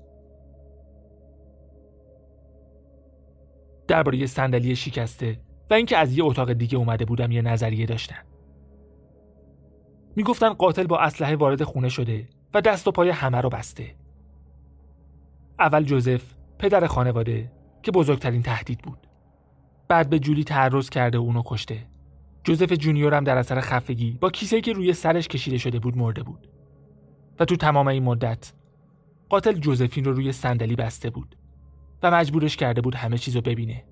درباره 3.88 4.26
صندلی 4.26 4.76
شکسته 4.76 5.40
و 5.70 5.74
اینکه 5.74 5.98
از 5.98 6.18
یه 6.18 6.26
اتاق 6.26 6.54
دیگه 6.54 6.78
اومده 6.78 7.06
بودم 7.06 7.32
یه 7.32 7.42
نظریه 7.42 7.86
داشتن 7.86 8.24
می‌گفتن 10.16 10.50
قاتل 10.50 10.88
با 10.88 11.00
اسلحه 11.00 11.36
وارد 11.36 11.64
خونه 11.64 11.90
شده 11.90 12.28
و 12.54 12.62
دست 12.62 12.88
و 12.88 12.92
پای 12.92 13.10
همه 13.10 13.42
رو 13.42 13.50
بسته. 13.50 13.96
اول 15.60 15.84
جوزف 15.84 16.34
پدر 16.60 16.88
خانواده 16.88 17.52
که 17.84 17.92
بزرگترین 17.92 18.42
تهدید 18.42 18.80
بود. 18.80 19.08
بعد 19.88 20.10
به 20.10 20.20
جولی 20.20 20.44
تعرض 20.44 20.90
کرده 20.90 21.18
و 21.18 21.22
اونو 21.22 21.42
کشته. 21.46 21.86
جوزف 22.44 22.74
جونیور 22.74 23.14
هم 23.14 23.24
در 23.24 23.38
اثر 23.38 23.60
خفگی 23.60 24.18
با 24.22 24.30
کیسه 24.30 24.62
که 24.62 24.74
روی 24.74 24.94
سرش 24.94 25.28
کشیده 25.28 25.58
شده 25.58 25.80
بود 25.80 25.98
مرده 25.98 26.24
بود. 26.24 26.50
و 27.40 27.46
تو 27.46 27.56
تمام 27.56 27.88
این 27.88 28.04
مدت 28.04 28.54
قاتل 29.30 29.54
جوزفین 29.54 30.06
رو 30.06 30.14
روی 30.14 30.32
صندلی 30.32 30.76
بسته 30.76 31.10
بود 31.10 31.36
و 32.04 32.12
مجبورش 32.12 32.58
کرده 32.58 32.82
بود 32.82 32.96
همه 32.96 33.18
چیز 33.18 33.36
رو 33.36 33.42
ببینه. 33.42 33.84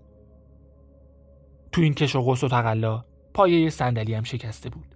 تو 1.71 1.81
این 1.81 1.93
کش 1.93 2.15
و 2.15 2.21
قص 2.21 2.43
و 2.43 2.47
تقلا 2.47 3.05
پایه 3.33 3.69
صندلی 3.69 4.13
هم 4.13 4.23
شکسته 4.23 4.69
بود. 4.69 4.95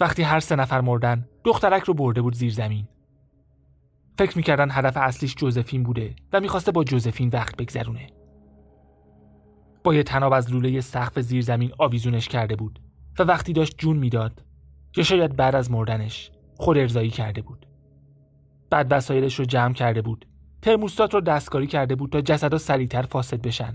وقتی 0.00 0.22
هر 0.22 0.40
سه 0.40 0.56
نفر 0.56 0.80
مردن 0.80 1.28
دخترک 1.44 1.82
رو 1.82 1.94
برده 1.94 2.22
بود 2.22 2.34
زیر 2.34 2.52
زمین. 2.52 2.88
فکر 4.18 4.36
می‌کردن 4.36 4.68
هدف 4.70 4.96
اصلیش 4.96 5.34
جوزفین 5.34 5.82
بوده 5.82 6.14
و 6.32 6.40
می‌خواسته 6.40 6.72
با 6.72 6.84
جوزفین 6.84 7.28
وقت 7.28 7.56
بگذرونه. 7.56 8.06
با 9.84 9.94
یه 9.94 10.02
تناب 10.02 10.32
از 10.32 10.52
لوله 10.52 10.80
سقف 10.80 11.20
زیر 11.20 11.42
زمین 11.42 11.72
آویزونش 11.78 12.28
کرده 12.28 12.56
بود 12.56 12.80
و 13.18 13.22
وقتی 13.22 13.52
داشت 13.52 13.78
جون 13.78 13.96
می‌داد 13.96 14.44
یا 14.96 15.04
شاید 15.04 15.36
بعد 15.36 15.54
از 15.54 15.70
مردنش 15.70 16.30
خود 16.56 16.78
ارزایی 16.78 17.10
کرده 17.10 17.42
بود 17.42 17.66
بعد 18.70 18.86
وسایلش 18.90 19.38
رو 19.38 19.44
جمع 19.44 19.74
کرده 19.74 20.02
بود 20.02 20.26
ترموستات 20.62 21.14
رو 21.14 21.20
دستکاری 21.20 21.66
کرده 21.66 21.94
بود 21.94 22.10
تا 22.10 22.20
جسدها 22.20 22.58
سریعتر 22.58 23.02
فاسد 23.02 23.42
بشن 23.42 23.74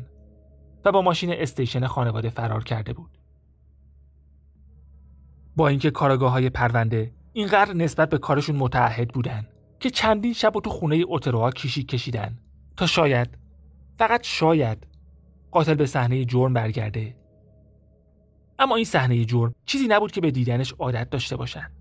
و 0.85 0.91
با 0.91 1.01
ماشین 1.01 1.33
استیشن 1.33 1.87
خانواده 1.87 2.29
فرار 2.29 2.63
کرده 2.63 2.93
بود. 2.93 3.17
با 5.55 5.67
اینکه 5.67 5.91
کارگاه 5.91 6.31
های 6.31 6.49
پرونده 6.49 7.11
اینقدر 7.33 7.73
نسبت 7.73 8.09
به 8.09 8.17
کارشون 8.17 8.55
متعهد 8.55 9.07
بودن 9.07 9.47
که 9.79 9.89
چندین 9.89 10.33
شب 10.33 10.55
و 10.55 10.61
تو 10.61 10.69
خونه 10.69 10.95
اوتروها 10.95 11.51
کشی 11.51 11.83
کشیدن 11.83 12.37
تا 12.77 12.85
شاید 12.85 13.37
فقط 13.97 14.23
شاید 14.23 14.87
قاتل 15.55 15.73
به 15.73 15.85
صحنه 15.85 16.25
جرم 16.25 16.53
برگرده. 16.53 17.15
اما 18.59 18.75
این 18.75 18.85
صحنه 18.85 19.25
جرم 19.25 19.55
چیزی 19.65 19.87
نبود 19.87 20.11
که 20.11 20.21
به 20.21 20.31
دیدنش 20.31 20.73
عادت 20.79 21.09
داشته 21.09 21.35
باشن. 21.35 21.71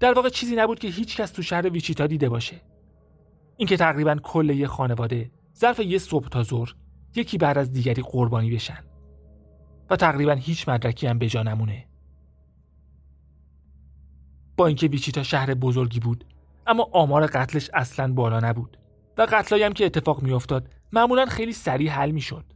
در 0.00 0.12
واقع 0.12 0.28
چیزی 0.28 0.56
نبود 0.56 0.78
که 0.78 0.88
هیچ 0.88 1.16
کس 1.16 1.30
تو 1.30 1.42
شهر 1.42 1.70
ویچیتا 1.70 2.06
دیده 2.06 2.28
باشه. 2.28 2.60
اینکه 3.56 3.76
تقریبا 3.76 4.16
کل 4.22 4.50
یه 4.50 4.66
خانواده 4.66 5.30
ظرف 5.56 5.80
یه 5.80 5.98
صبح 5.98 6.28
تا 6.28 6.42
ظهر 6.42 6.74
یکی 7.14 7.38
بعد 7.38 7.58
از 7.58 7.72
دیگری 7.72 8.02
قربانی 8.02 8.50
بشن. 8.50 8.84
و 9.90 9.96
تقریبا 9.96 10.32
هیچ 10.32 10.68
مدرکی 10.68 11.06
هم 11.06 11.18
به 11.18 11.28
جا 11.28 11.42
نمونه. 11.42 11.86
با 14.56 14.66
اینکه 14.66 14.86
ویچیتا 14.86 15.22
شهر 15.22 15.54
بزرگی 15.54 16.00
بود 16.00 16.24
اما 16.66 16.88
آمار 16.92 17.26
قتلش 17.26 17.70
اصلا 17.74 18.12
بالا 18.12 18.40
نبود. 18.40 18.78
و 19.18 19.26
قتلایی 19.32 19.64
هم 19.64 19.72
که 19.72 19.86
اتفاق 19.86 20.22
میافتاد 20.22 20.70
معمولا 20.92 21.26
خیلی 21.26 21.52
سریع 21.52 21.90
حل 21.90 22.10
می‌شد. 22.10 22.53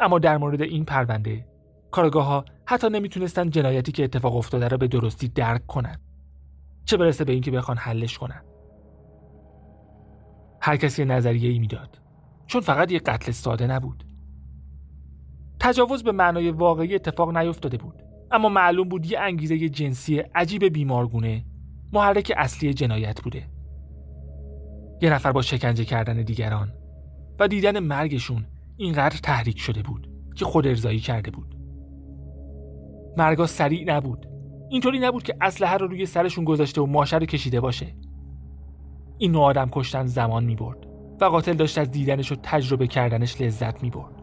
اما 0.00 0.18
در 0.18 0.38
مورد 0.38 0.62
این 0.62 0.84
پرونده 0.84 1.46
کارگاه 1.90 2.26
ها 2.26 2.44
حتی 2.66 2.88
نمی‌تونستن 2.88 3.50
جنایتی 3.50 3.92
که 3.92 4.04
اتفاق 4.04 4.36
افتاده 4.36 4.68
را 4.68 4.76
به 4.76 4.88
درستی 4.88 5.28
درک 5.28 5.66
کنن. 5.66 6.00
چه 6.84 6.96
برسه 6.96 7.24
به 7.24 7.32
اینکه 7.32 7.50
بخوان 7.50 7.76
حلش 7.76 8.18
کنن. 8.18 8.44
هر 10.60 10.76
کسی 10.76 11.04
نظریه 11.04 11.50
ای 11.50 11.58
می‌داد 11.58 11.98
چون 12.46 12.60
فقط 12.60 12.92
یه 12.92 12.98
قتل 12.98 13.32
ساده 13.32 13.66
نبود. 13.66 14.04
تجاوز 15.60 16.04
به 16.04 16.12
معنای 16.12 16.50
واقعی 16.50 16.94
اتفاق 16.94 17.36
نیفتاده 17.36 17.76
بود 17.76 18.02
اما 18.30 18.48
معلوم 18.48 18.88
بود 18.88 19.06
یه 19.06 19.20
انگیزه 19.20 19.68
جنسی 19.68 20.18
عجیب 20.18 20.64
بیمارگونه 20.64 21.44
محرک 21.92 22.32
اصلی 22.36 22.74
جنایت 22.74 23.22
بوده. 23.22 23.46
یه 25.02 25.10
نفر 25.10 25.32
با 25.32 25.42
شکنجه 25.42 25.84
کردن 25.84 26.22
دیگران 26.22 26.72
و 27.38 27.48
دیدن 27.48 27.78
مرگشون 27.78 28.46
اینقدر 28.80 29.18
تحریک 29.22 29.60
شده 29.60 29.82
بود 29.82 30.08
که 30.34 30.44
خود 30.44 30.66
ارزایی 30.66 30.98
کرده 30.98 31.30
بود. 31.30 31.56
مرگا 33.16 33.46
سریع 33.46 33.94
نبود. 33.94 34.26
اینطوری 34.70 34.98
نبود 34.98 35.22
که 35.22 35.36
اسلحه 35.40 35.76
رو 35.76 35.86
روی 35.86 36.06
سرشون 36.06 36.44
گذاشته 36.44 36.80
و 36.80 36.86
ماشه 36.86 37.18
رو 37.18 37.26
کشیده 37.26 37.60
باشه. 37.60 37.94
این 39.18 39.32
نوع 39.32 39.42
آدم 39.42 39.68
کشتن 39.72 40.06
زمان 40.06 40.44
می 40.44 40.56
برد 40.56 40.86
و 41.20 41.24
قاتل 41.24 41.52
داشت 41.52 41.78
از 41.78 41.90
دیدنش 41.90 42.32
و 42.32 42.36
تجربه 42.42 42.86
کردنش 42.86 43.40
لذت 43.40 43.82
می 43.82 43.90
برد. 43.90 44.19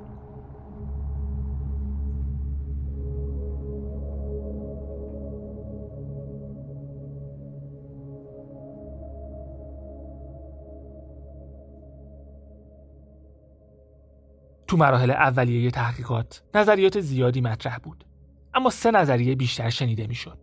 تو 14.68 14.78
مراحل 14.78 15.12
اولیه 15.12 15.72
تحقیقات 15.72 16.44
نظریات 16.56 17.00
زیادی 17.00 17.42
مطرح 17.42 17.78
بود 17.78 18.06
اما 18.54 18.70
سه 18.70 18.92
نظریه 18.92 19.36
بیشتر 19.36 19.70
شنیده 19.70 20.08
می‌شد. 20.08 20.38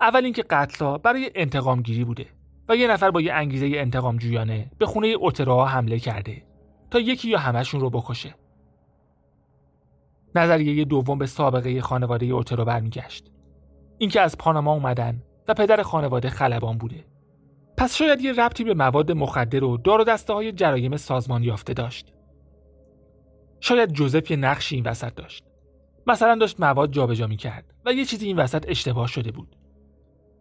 اول 0.00 0.24
اینکه 0.24 0.42
قتلا 0.42 0.98
برای 0.98 1.30
انتقام 1.34 1.82
گیری 1.82 2.04
بوده 2.04 2.26
و 2.68 2.76
یه 2.76 2.88
نفر 2.88 3.10
با 3.10 3.20
یه 3.20 3.32
انگیزه 3.32 3.70
انتقام 3.74 4.16
جویانه 4.16 4.70
به 4.78 4.86
خونه 4.86 5.06
اوتراها 5.06 5.66
حمله 5.66 5.98
کرده 5.98 6.42
تا 6.90 7.00
یکی 7.00 7.30
یا 7.30 7.38
همشون 7.38 7.80
رو 7.80 7.90
بکشه. 7.90 8.34
نظریه 10.34 10.84
دوم 10.84 11.18
به 11.18 11.26
سابقه 11.26 11.80
خانواده 11.80 12.26
اوترا 12.26 12.64
برمیگشت. 12.64 13.30
اینکه 13.98 14.20
از 14.20 14.38
پاناما 14.38 14.72
اومدن 14.72 15.22
و 15.48 15.54
پدر 15.54 15.82
خانواده 15.82 16.30
خلبان 16.30 16.78
بوده. 16.78 17.04
پس 17.76 17.96
شاید 17.96 18.20
یه 18.20 18.32
ربطی 18.32 18.64
به 18.64 18.74
مواد 18.74 19.12
مخدر 19.12 19.64
و 19.64 19.76
دار 19.76 20.00
و 20.00 20.04
دسته 20.04 20.32
های 20.32 20.52
جرایم 20.52 20.96
سازمان 20.96 21.42
یافته 21.42 21.74
داشت. 21.74 22.12
شاید 23.60 23.92
جوزف 23.92 24.30
یه 24.30 24.36
نقشی 24.36 24.74
این 24.74 24.84
وسط 24.86 25.14
داشت. 25.14 25.44
مثلا 26.06 26.34
داشت 26.34 26.60
مواد 26.60 26.92
جابجا 26.92 27.28
کرد 27.28 27.74
و 27.84 27.92
یه 27.92 28.04
چیزی 28.04 28.26
این 28.26 28.36
وسط 28.36 28.64
اشتباه 28.68 29.06
شده 29.06 29.30
بود. 29.30 29.56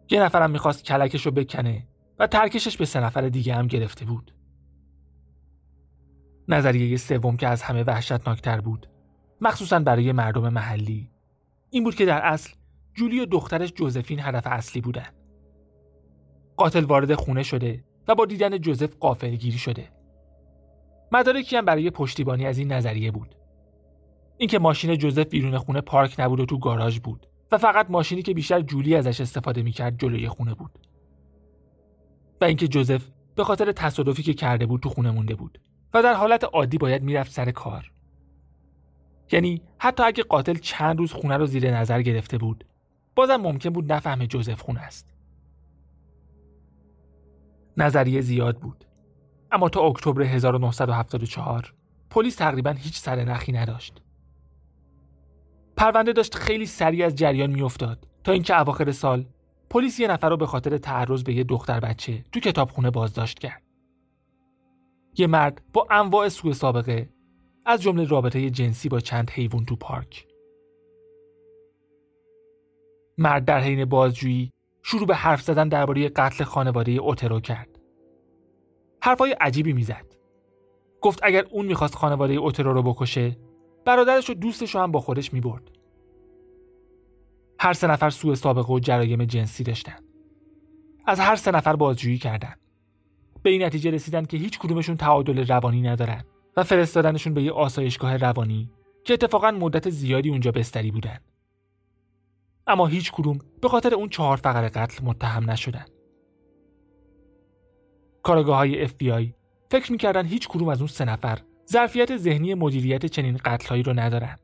یه 0.09 0.21
نفرم 0.21 0.51
می‌خواست 0.51 0.85
کلکش 0.85 1.25
رو 1.25 1.31
بکنه 1.31 1.87
و 2.19 2.27
ترکشش 2.27 2.77
به 2.77 2.85
سه 2.85 2.99
نفر 2.99 3.21
دیگه 3.21 3.55
هم 3.55 3.67
گرفته 3.67 4.05
بود. 4.05 4.33
نظریه 6.47 6.97
سوم 6.97 7.37
که 7.37 7.47
از 7.47 7.61
همه 7.61 7.83
وحشتناکتر 7.83 8.61
بود 8.61 8.89
مخصوصا 9.41 9.79
برای 9.79 10.11
مردم 10.11 10.49
محلی 10.49 11.11
این 11.69 11.83
بود 11.83 11.95
که 11.95 12.05
در 12.05 12.21
اصل 12.21 12.53
جولی 12.93 13.19
و 13.19 13.25
دخترش 13.25 13.73
جوزفین 13.73 14.19
هدف 14.19 14.47
اصلی 14.47 14.81
بودن. 14.81 15.24
قاتل 16.57 16.83
وارد 16.83 17.15
خونه 17.15 17.43
شده 17.43 17.83
و 18.07 18.15
با 18.15 18.25
دیدن 18.25 18.57
جوزف 18.57 18.95
قافلگیری 18.99 19.57
شده. 19.57 19.89
مدارکی 21.11 21.55
هم 21.55 21.65
برای 21.65 21.89
پشتیبانی 21.89 22.45
از 22.45 22.57
این 22.57 22.71
نظریه 22.71 23.11
بود. 23.11 23.35
اینکه 24.37 24.59
ماشین 24.59 24.95
جوزف 24.95 25.25
بیرون 25.25 25.57
خونه 25.57 25.81
پارک 25.81 26.15
نبود 26.19 26.39
و 26.39 26.45
تو 26.45 26.59
گاراژ 26.59 26.99
بود 26.99 27.27
و 27.51 27.57
فقط 27.57 27.89
ماشینی 27.89 28.21
که 28.21 28.33
بیشتر 28.33 28.61
جولی 28.61 28.95
ازش 28.95 29.21
استفاده 29.21 29.61
می‌کرد 29.61 29.99
جلوی 29.99 30.27
خونه 30.27 30.53
بود. 30.53 30.79
و 32.41 32.45
اینکه 32.45 32.67
جوزف 32.67 33.09
به 33.35 33.43
خاطر 33.43 33.71
تصادفی 33.71 34.23
که 34.23 34.33
کرده 34.33 34.65
بود 34.65 34.81
تو 34.81 34.89
خونه 34.89 35.11
مونده 35.11 35.35
بود 35.35 35.61
و 35.93 36.03
در 36.03 36.13
حالت 36.13 36.43
عادی 36.43 36.77
باید 36.77 37.03
می‌رفت 37.03 37.31
سر 37.31 37.51
کار. 37.51 37.91
یعنی 39.31 39.61
حتی 39.77 40.03
اگه 40.03 40.23
قاتل 40.23 40.53
چند 40.53 40.97
روز 40.97 41.13
خونه 41.13 41.37
رو 41.37 41.45
زیر 41.45 41.71
نظر 41.71 42.01
گرفته 42.01 42.37
بود 42.37 42.65
بازم 43.15 43.35
ممکن 43.35 43.69
بود 43.69 43.93
نفهمه 43.93 44.27
جوزف 44.27 44.61
خونه 44.61 44.79
است. 44.79 45.14
نظریه 47.77 48.21
زیاد 48.21 48.59
بود 48.59 48.85
اما 49.51 49.69
تا 49.69 49.81
اکتبر 49.81 50.21
1974 50.21 51.73
پلیس 52.09 52.35
تقریبا 52.35 52.71
هیچ 52.71 52.99
سر 52.99 53.23
نخی 53.23 53.51
نداشت. 53.51 54.01
پرونده 55.77 56.13
داشت 56.13 56.35
خیلی 56.35 56.65
سریع 56.65 57.05
از 57.05 57.15
جریان 57.15 57.49
میافتاد 57.49 58.07
تا 58.23 58.31
اینکه 58.31 58.59
اواخر 58.59 58.91
سال 58.91 59.25
پلیس 59.69 59.99
یه 59.99 60.07
نفر 60.07 60.29
رو 60.29 60.37
به 60.37 60.45
خاطر 60.45 60.77
تعرض 60.77 61.23
به 61.23 61.33
یه 61.33 61.43
دختر 61.43 61.79
بچه 61.79 62.23
تو 62.31 62.39
کتابخونه 62.39 62.91
بازداشت 62.91 63.39
کرد. 63.39 63.63
یه 65.17 65.27
مرد 65.27 65.61
با 65.73 65.87
انواع 65.91 66.29
سوء 66.29 66.53
سابقه 66.53 67.09
از 67.65 67.81
جمله 67.81 68.03
رابطه 68.05 68.49
جنسی 68.49 68.89
با 68.89 68.99
چند 68.99 69.29
حیوان 69.29 69.65
تو 69.65 69.75
پارک. 69.75 70.27
مرد 73.17 73.45
در 73.45 73.59
حین 73.59 73.85
بازجویی 73.85 74.51
شروع 74.87 75.07
به 75.07 75.15
حرف 75.15 75.41
زدن 75.41 75.69
درباره 75.69 76.09
قتل 76.09 76.43
خانواده 76.43 76.91
اوترو 76.91 77.39
کرد. 77.39 77.79
حرفای 79.01 79.31
عجیبی 79.31 79.73
می‌زد. 79.73 80.05
گفت 81.01 81.19
اگر 81.23 81.45
اون 81.51 81.65
می‌خواست 81.65 81.95
خانواده 81.95 82.33
اوترو 82.33 82.73
رو 82.73 82.83
بکشه 82.83 83.37
برادرش 83.85 84.29
و 84.29 84.33
دوستش 84.33 84.75
رو 84.75 84.81
هم 84.81 84.91
با 84.91 84.99
خودش 84.99 85.33
می‌برد. 85.33 85.71
هر 87.59 87.73
سه 87.73 87.87
نفر 87.87 88.09
سوء 88.09 88.35
سابقه 88.35 88.73
و 88.73 88.79
جرایم 88.79 89.25
جنسی 89.25 89.63
داشتن. 89.63 89.99
از 91.05 91.19
هر 91.19 91.35
سه 91.35 91.51
نفر 91.51 91.75
بازجویی 91.75 92.17
کردند. 92.17 92.59
به 93.43 93.49
این 93.49 93.63
نتیجه 93.63 93.91
رسیدن 93.91 94.25
که 94.25 94.37
هیچ 94.37 94.59
کدومشون 94.59 94.97
تعادل 94.97 95.47
روانی 95.47 95.81
ندارن 95.81 96.23
و 96.57 96.63
فرستادنشون 96.63 97.33
به 97.33 97.43
یه 97.43 97.51
آسایشگاه 97.51 98.17
روانی 98.17 98.69
که 99.03 99.13
اتفاقا 99.13 99.51
مدت 99.51 99.89
زیادی 99.89 100.29
اونجا 100.29 100.51
بستری 100.51 100.91
بودن. 100.91 101.19
اما 102.67 102.87
هیچ 102.87 103.11
کدوم 103.11 103.39
به 103.61 103.69
خاطر 103.69 103.93
اون 103.93 104.09
چهار 104.09 104.37
فقر 104.37 104.67
قتل 104.67 105.05
متهم 105.05 105.51
نشدن. 105.51 105.85
کارگاه 108.23 108.57
های 108.57 108.87
FBI 108.87 109.33
فکر 109.71 109.91
می‌کردن 109.91 110.25
هیچ 110.25 110.47
کدوم 110.47 110.69
از 110.69 110.79
اون 110.79 110.87
سه 110.87 111.05
نفر 111.05 111.39
ظرفیت 111.71 112.17
ذهنی 112.17 112.53
مدیریت 112.53 113.05
چنین 113.05 113.37
قتلهایی 113.45 113.83
رو 113.83 113.99
ندارن. 113.99 114.35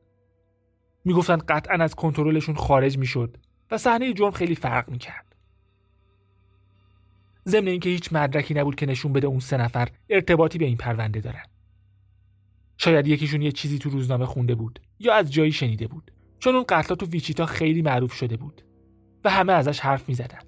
می‌گفتن 1.06 1.38
قطعا 1.38 1.84
از 1.84 1.96
کنترلشون 1.96 2.56
خارج 2.56 2.98
می‌شد 2.98 3.38
و 3.72 3.78
صحنه 3.78 4.14
جرم 4.14 4.32
خیلی 4.32 4.56
فرق 4.56 4.90
می‌کرد. 4.90 5.36
ضمن 7.48 7.68
اینکه 7.68 7.90
هیچ 7.90 8.14
مدرکی 8.14 8.54
نبود 8.54 8.76
که 8.76 8.86
نشون 8.86 9.14
بده 9.14 9.28
اون 9.28 9.40
سه 9.40 9.58
نفر 9.58 9.90
ارتباطی 10.10 10.58
به 10.58 10.66
این 10.66 10.78
پرونده 10.78 11.20
دارن. 11.20 11.44
شاید 12.78 13.08
یکیشون 13.08 13.42
یه 13.42 13.52
چیزی 13.52 13.80
تو 13.80 13.90
روزنامه 13.90 14.26
خونده 14.26 14.56
بود 14.56 14.80
یا 15.00 15.14
از 15.14 15.34
جایی 15.34 15.52
شنیده 15.52 15.88
بود 15.88 16.12
چون 16.42 16.56
اون 16.56 16.66
قتلا 16.70 16.96
تو 16.96 17.06
ویچیتا 17.06 17.46
خیلی 17.46 17.82
معروف 17.82 18.14
شده 18.14 18.38
بود 18.38 18.62
و 19.24 19.30
همه 19.30 19.54
ازش 19.54 19.80
حرف 19.80 20.10
می‌زدن. 20.10 20.40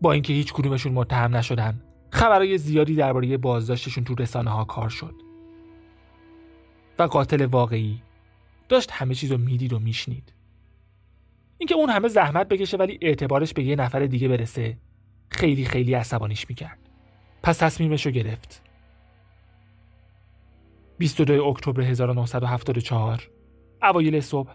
با 0.00 0.12
اینکه 0.12 0.32
هیچ 0.32 0.52
کدومشون 0.52 0.92
متهم 0.92 1.36
نشدن 1.36 1.82
خبرهای 2.10 2.58
زیادی 2.58 2.94
درباره 2.94 3.36
بازداشتشون 3.36 4.04
تو 4.04 4.14
رسانه 4.14 4.50
ها 4.50 4.64
کار 4.64 4.88
شد. 4.88 5.14
و 6.98 7.02
قاتل 7.02 7.44
واقعی 7.44 8.02
داشت 8.68 8.90
همه 8.90 9.14
چیز 9.14 9.32
رو 9.32 9.38
می‌دید 9.38 9.72
و 9.72 9.78
میشنید. 9.78 10.32
اینکه 11.58 11.74
اون 11.74 11.90
همه 11.90 12.08
زحمت 12.08 12.48
بکشه 12.48 12.76
ولی 12.76 12.98
اعتبارش 13.02 13.54
به 13.54 13.64
یه 13.64 13.76
نفر 13.76 14.06
دیگه 14.06 14.28
برسه 14.28 14.78
خیلی 15.30 15.64
خیلی 15.64 15.94
عصبانیش 15.94 16.48
می‌کرد. 16.48 16.78
پس 17.42 17.58
تصمیمش 17.58 18.06
رو 18.06 18.12
گرفت. 18.12 18.67
22 20.98 21.44
اکتبر 21.44 21.80
1974 21.82 23.30
اوایل 23.82 24.20
صبح 24.20 24.54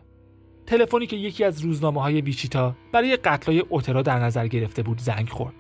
تلفنی 0.68 1.08
که 1.08 1.16
یکی 1.16 1.44
از 1.44 1.62
روزنامه 1.62 2.02
های 2.02 2.22
ویچیتا 2.22 2.76
برای 2.92 3.18
قتلای 3.18 3.60
اوترا 3.60 4.02
در 4.02 4.20
نظر 4.20 4.48
گرفته 4.48 4.84
بود 4.84 5.00
زنگ 5.00 5.30
خورد. 5.30 5.56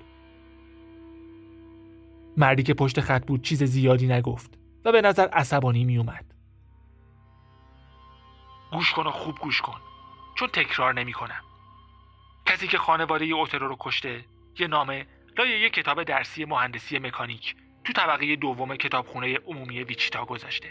مردی 2.37 2.63
که 2.63 2.73
پشت 2.73 2.99
خط 2.99 3.25
بود 3.25 3.41
چیز 3.41 3.63
زیادی 3.63 4.07
نگفت 4.07 4.59
و 4.85 4.91
به 4.91 5.01
نظر 5.01 5.27
عصبانی 5.27 5.83
می 5.83 5.97
اومد. 5.97 6.25
گوش 8.71 8.91
کن 8.93 9.07
و 9.07 9.11
خوب 9.11 9.35
گوش 9.35 9.61
کن 9.61 9.79
چون 10.35 10.47
تکرار 10.47 10.93
نمی 10.93 11.13
کنم. 11.13 11.43
کسی 12.45 12.67
که 12.67 12.77
خانواده 12.77 13.25
اوترا 13.25 13.67
رو 13.67 13.75
کشته 13.79 14.25
یه 14.59 14.67
نامه 14.67 15.05
لای 15.37 15.59
یه 15.59 15.69
کتاب 15.69 16.03
درسی 16.03 16.45
مهندسی 16.45 16.99
مکانیک 16.99 17.55
تو 17.83 17.93
طبقه 17.93 18.35
دوم 18.35 18.75
کتابخونه 18.75 19.37
عمومی 19.47 19.83
ویچیتا 19.83 20.25
گذاشته. 20.25 20.67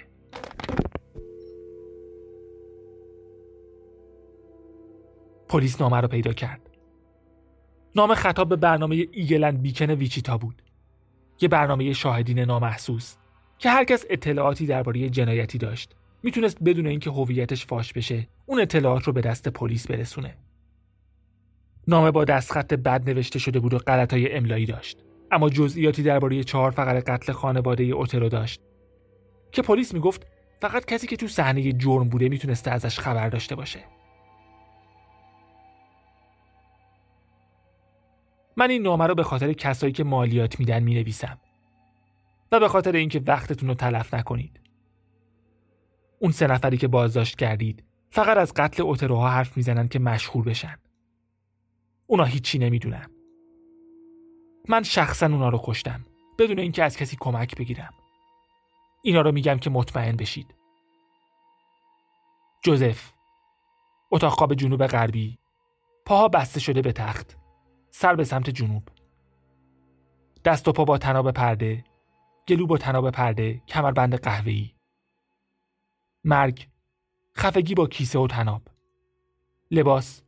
پلیس 5.49 5.81
نامه 5.81 6.01
رو 6.01 6.09
پیدا 6.09 6.33
کرد. 6.33 6.61
نام 7.97 8.15
خطاب 8.15 8.49
به 8.49 8.57
برنامه 8.57 9.09
ایگلند 9.13 9.63
بیکن 9.63 9.91
ویچیتا 9.91 10.39
بود. 10.39 10.63
یه 11.41 11.49
برنامه 11.49 11.93
شاهدین 11.93 12.39
نامحسوس 12.39 13.17
که 13.59 13.71
هر 13.71 13.85
کس 13.85 14.05
اطلاعاتی 14.11 14.67
درباره 14.67 15.09
جنایتی 15.11 15.59
داشت 15.59 15.95
می‌تونست 16.23 16.63
بدون 16.63 16.87
اینکه 16.87 17.11
هویتش 17.11 17.67
فاش 17.67 17.93
بشه 17.93 18.29
اون 18.47 18.61
اطلاعات 18.61 19.05
رو 19.05 19.13
به 19.13 19.21
دست 19.21 19.49
پلیس 19.49 19.87
برسونه. 19.87 20.37
نامه 21.89 22.11
با 22.11 22.25
دستخط 22.25 22.75
بد 22.75 23.11
نوشته 23.11 23.39
شده 23.39 23.61
بود 23.61 23.75
و 23.75 23.79
غلطای 23.79 24.33
املایی 24.33 24.67
داشت. 24.67 24.99
اما 25.33 25.49
جزئیاتی 25.49 26.03
درباره 26.03 26.45
چهار 26.45 26.71
فقر 26.71 27.01
قتل 27.01 27.33
خانواده 27.33 27.85
اوترو 27.85 28.29
داشت 28.29 28.61
که 29.53 29.63
پلیس 29.63 29.95
می‌گفت 29.95 30.27
فقط 30.61 30.85
کسی 30.85 31.07
که 31.07 31.17
تو 31.17 31.29
صحنه 31.29 31.73
جرم 31.73 32.09
بوده 32.09 32.29
می‌تونسته 32.29 32.71
ازش 32.71 32.99
خبر 32.99 33.29
داشته 33.29 33.55
باشه. 33.55 33.81
من 38.57 38.71
این 38.71 38.83
نامه 38.83 39.07
رو 39.07 39.15
به 39.15 39.23
خاطر 39.23 39.53
کسایی 39.53 39.93
که 39.93 40.05
مالیات 40.05 40.61
میدن 40.61 40.83
می 40.83 40.95
نویسم 40.95 41.39
و 42.53 42.61
به 42.61 42.69
خاطر 42.69 42.93
اینکه 42.93 43.23
وقتتون 43.27 43.69
رو 43.69 43.75
تلف 43.75 44.15
نکنید. 44.15 44.61
اون 46.19 46.33
سه 46.33 46.47
نفری 46.47 46.77
که 46.77 46.89
بازداشت 46.89 47.37
کردید 47.37 47.85
فقط 48.11 48.37
از 48.37 48.53
قتل 48.57 48.83
اوتروها 48.83 49.29
حرف 49.29 49.57
می‌زنن 49.57 49.89
که 49.89 49.99
مشهور 49.99 50.45
بشن. 50.45 50.77
اونا 52.07 52.25
هیچی 52.25 52.59
نمی‌دونن. 52.59 53.07
من 54.69 54.83
شخصا 54.83 55.27
اونا 55.27 55.49
رو 55.49 55.61
کشتم 55.65 56.07
بدون 56.39 56.59
اینکه 56.59 56.85
از 56.85 56.97
کسی 56.97 57.17
کمک 57.21 57.57
بگیرم. 57.57 57.95
اینا 59.03 59.21
رو 59.21 59.33
میگم 59.33 59.59
که 59.59 59.71
مطمئن 59.71 60.17
بشید. 60.17 60.55
جوزف 62.65 63.13
اتاق 64.11 64.33
خواب 64.33 64.55
جنوب 64.55 64.87
غربی. 64.87 65.39
پاها 66.07 66.29
بسته 66.29 66.61
شده 66.61 66.83
به 66.83 66.93
تخت. 66.93 67.37
سر 67.91 68.15
به 68.15 68.25
سمت 68.25 68.51
جنوب. 68.51 68.89
دست 70.45 70.69
و 70.69 70.73
پا 70.73 70.85
با 70.85 70.99
تناب 70.99 71.31
پرده. 71.31 71.85
گلو 72.49 72.67
با 72.67 72.79
تناب 72.79 73.11
پرده. 73.11 73.63
کمربند 73.69 74.15
قهوه‌ای. 74.15 74.75
مرگ. 76.25 76.69
خفگی 77.37 77.75
با 77.75 77.87
کیسه 77.87 78.19
و 78.19 78.27
تناب. 78.27 78.63
لباس. 79.71 80.23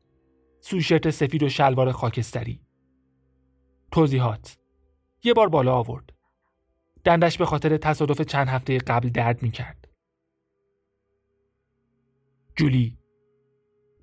سوشرت 0.60 1.10
سفید 1.10 1.42
و 1.42 1.48
شلوار 1.48 1.92
خاکستری. 1.92 2.63
توضیحات. 3.94 4.58
یه 5.24 5.34
بار 5.34 5.48
بالا 5.48 5.74
آورد. 5.74 6.12
دندش 7.04 7.38
به 7.38 7.46
خاطر 7.46 7.76
تصادف 7.76 8.20
چند 8.20 8.48
هفته 8.48 8.78
قبل 8.78 9.08
درد 9.08 9.42
می 9.42 9.50
کرد. 9.50 9.88
جولی 12.56 12.98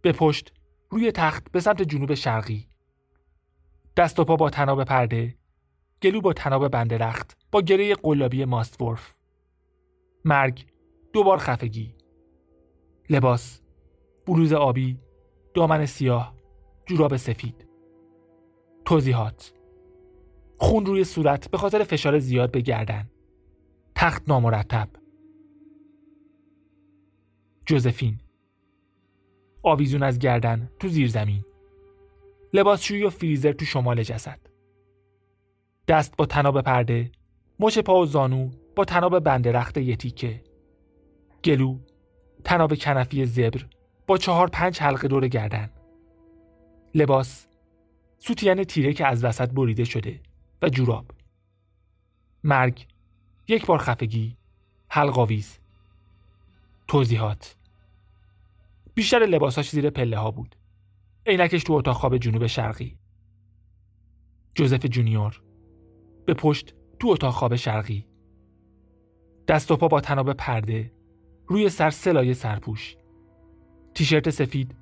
به 0.01 0.11
پشت 0.11 0.53
روی 0.89 1.11
تخت 1.11 1.51
به 1.51 1.59
سمت 1.59 1.81
جنوب 1.81 2.13
شرقی. 2.13 2.67
دست 3.97 4.19
و 4.19 4.23
پا 4.23 4.35
با 4.35 4.49
تناب 4.49 4.83
پرده 4.83 5.35
گلو 6.01 6.21
با 6.21 6.33
تناب 6.33 6.67
بندرخت 6.67 7.37
با 7.51 7.61
گره 7.61 7.95
قلابی 7.95 8.45
ماستورف. 8.45 9.15
مرگ 10.25 10.65
دوبار 11.13 11.37
خفگی. 11.37 11.95
لباس 13.09 13.61
بلوز 14.25 14.53
آبی 14.53 14.99
دامن 15.53 15.85
سیاه 15.85 16.35
جوراب 16.85 17.17
سفید. 17.17 17.67
توضیحات. 18.85 19.60
خون 20.61 20.85
روی 20.85 21.03
صورت 21.03 21.51
به 21.51 21.57
خاطر 21.57 21.83
فشار 21.83 22.19
زیاد 22.19 22.51
به 22.51 22.61
گردن. 22.61 23.09
تخت 23.95 24.23
نامرتب. 24.27 24.89
جوزفین. 27.65 28.17
آویزون 29.63 30.03
از 30.03 30.19
گردن 30.19 30.69
تو 30.79 30.87
زیر 30.87 31.07
زمین. 31.09 31.45
لباسشویی 32.53 33.03
و 33.03 33.09
فریزر 33.09 33.51
تو 33.51 33.65
شمال 33.65 34.03
جسد. 34.03 34.39
دست 35.87 36.17
با 36.17 36.25
تناب 36.25 36.61
پرده 36.61 37.11
مچ 37.59 37.79
پا 37.79 38.01
و 38.01 38.05
زانو 38.05 38.49
با 38.75 38.85
تناب 38.85 39.19
بندرخت 39.19 39.77
یه 39.77 39.95
تیکه. 39.95 40.43
گلو 41.43 41.77
تناب 42.43 42.75
کنفی 42.75 43.25
زبر 43.25 43.65
با 44.07 44.17
چهار 44.17 44.47
پنج 44.47 44.79
حلقه 44.79 45.07
دور 45.07 45.27
گردن. 45.27 45.69
لباس 46.95 47.47
سوتین 48.19 48.63
تیره 48.63 48.93
که 48.93 49.07
از 49.07 49.23
وسط 49.23 49.49
بریده 49.49 49.83
شده. 49.83 50.30
و 50.61 50.69
جوراب. 50.69 51.11
مرگ 52.43 52.87
یک 53.47 53.65
بار 53.65 53.77
خفگی 53.77 54.37
حلقاویز. 54.89 55.59
توضیحات 56.87 57.55
بیشتر 58.93 59.19
لباساش 59.19 59.69
زیر 59.69 59.89
پله 59.89 60.17
ها 60.17 60.31
بود. 60.31 60.55
عینکش 61.25 61.63
تو 61.63 61.73
اتاق 61.73 61.95
خواب 61.95 62.17
جنوب 62.17 62.47
شرقی. 62.47 62.97
جوزف 64.55 64.85
جونیور 64.85 65.41
به 66.25 66.33
پشت 66.33 66.75
تو 66.99 67.07
اتاق 67.07 67.33
خواب 67.33 67.55
شرقی. 67.55 68.07
دست 69.47 69.71
و 69.71 69.77
پا 69.77 69.87
با 69.87 70.01
تناب 70.01 70.33
پرده 70.33 70.91
روی 71.47 71.69
سر 71.69 71.89
سلای 71.89 72.33
سرپوش. 72.33 72.95
تیشرت 73.93 74.29
سفید 74.29 74.75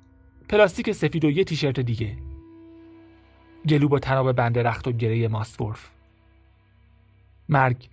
پلاستیک 0.48 0.92
سفید 0.92 1.24
و 1.24 1.30
یه 1.30 1.44
تیشرت 1.44 1.80
دیگه. 1.80 2.29
گلو 3.68 3.88
با 3.88 3.98
تناب 3.98 4.32
بند 4.32 4.58
رخت 4.58 4.88
و 4.88 4.92
گره 4.92 5.28
ماستورف 5.28 5.94
مرگ. 7.48 7.88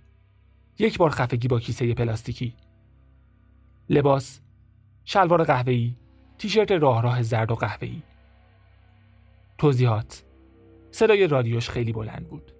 یک 0.78 0.98
بار 0.98 1.10
خفگی 1.10 1.48
با 1.48 1.60
کیسه 1.60 1.94
پلاستیکی. 1.94 2.54
لباس. 3.90 4.40
شلوار 5.04 5.44
قهوه‌ای. 5.44 5.94
تیشرت 6.38 6.72
راه 6.72 7.02
راه 7.02 7.22
زرد 7.22 7.50
و 7.50 7.54
قهوه‌ای. 7.54 8.02
توضیحات. 9.58 10.24
صدای 10.90 11.26
رادیوش 11.26 11.70
خیلی 11.70 11.92
بلند 11.92 12.28
بود. 12.28 12.52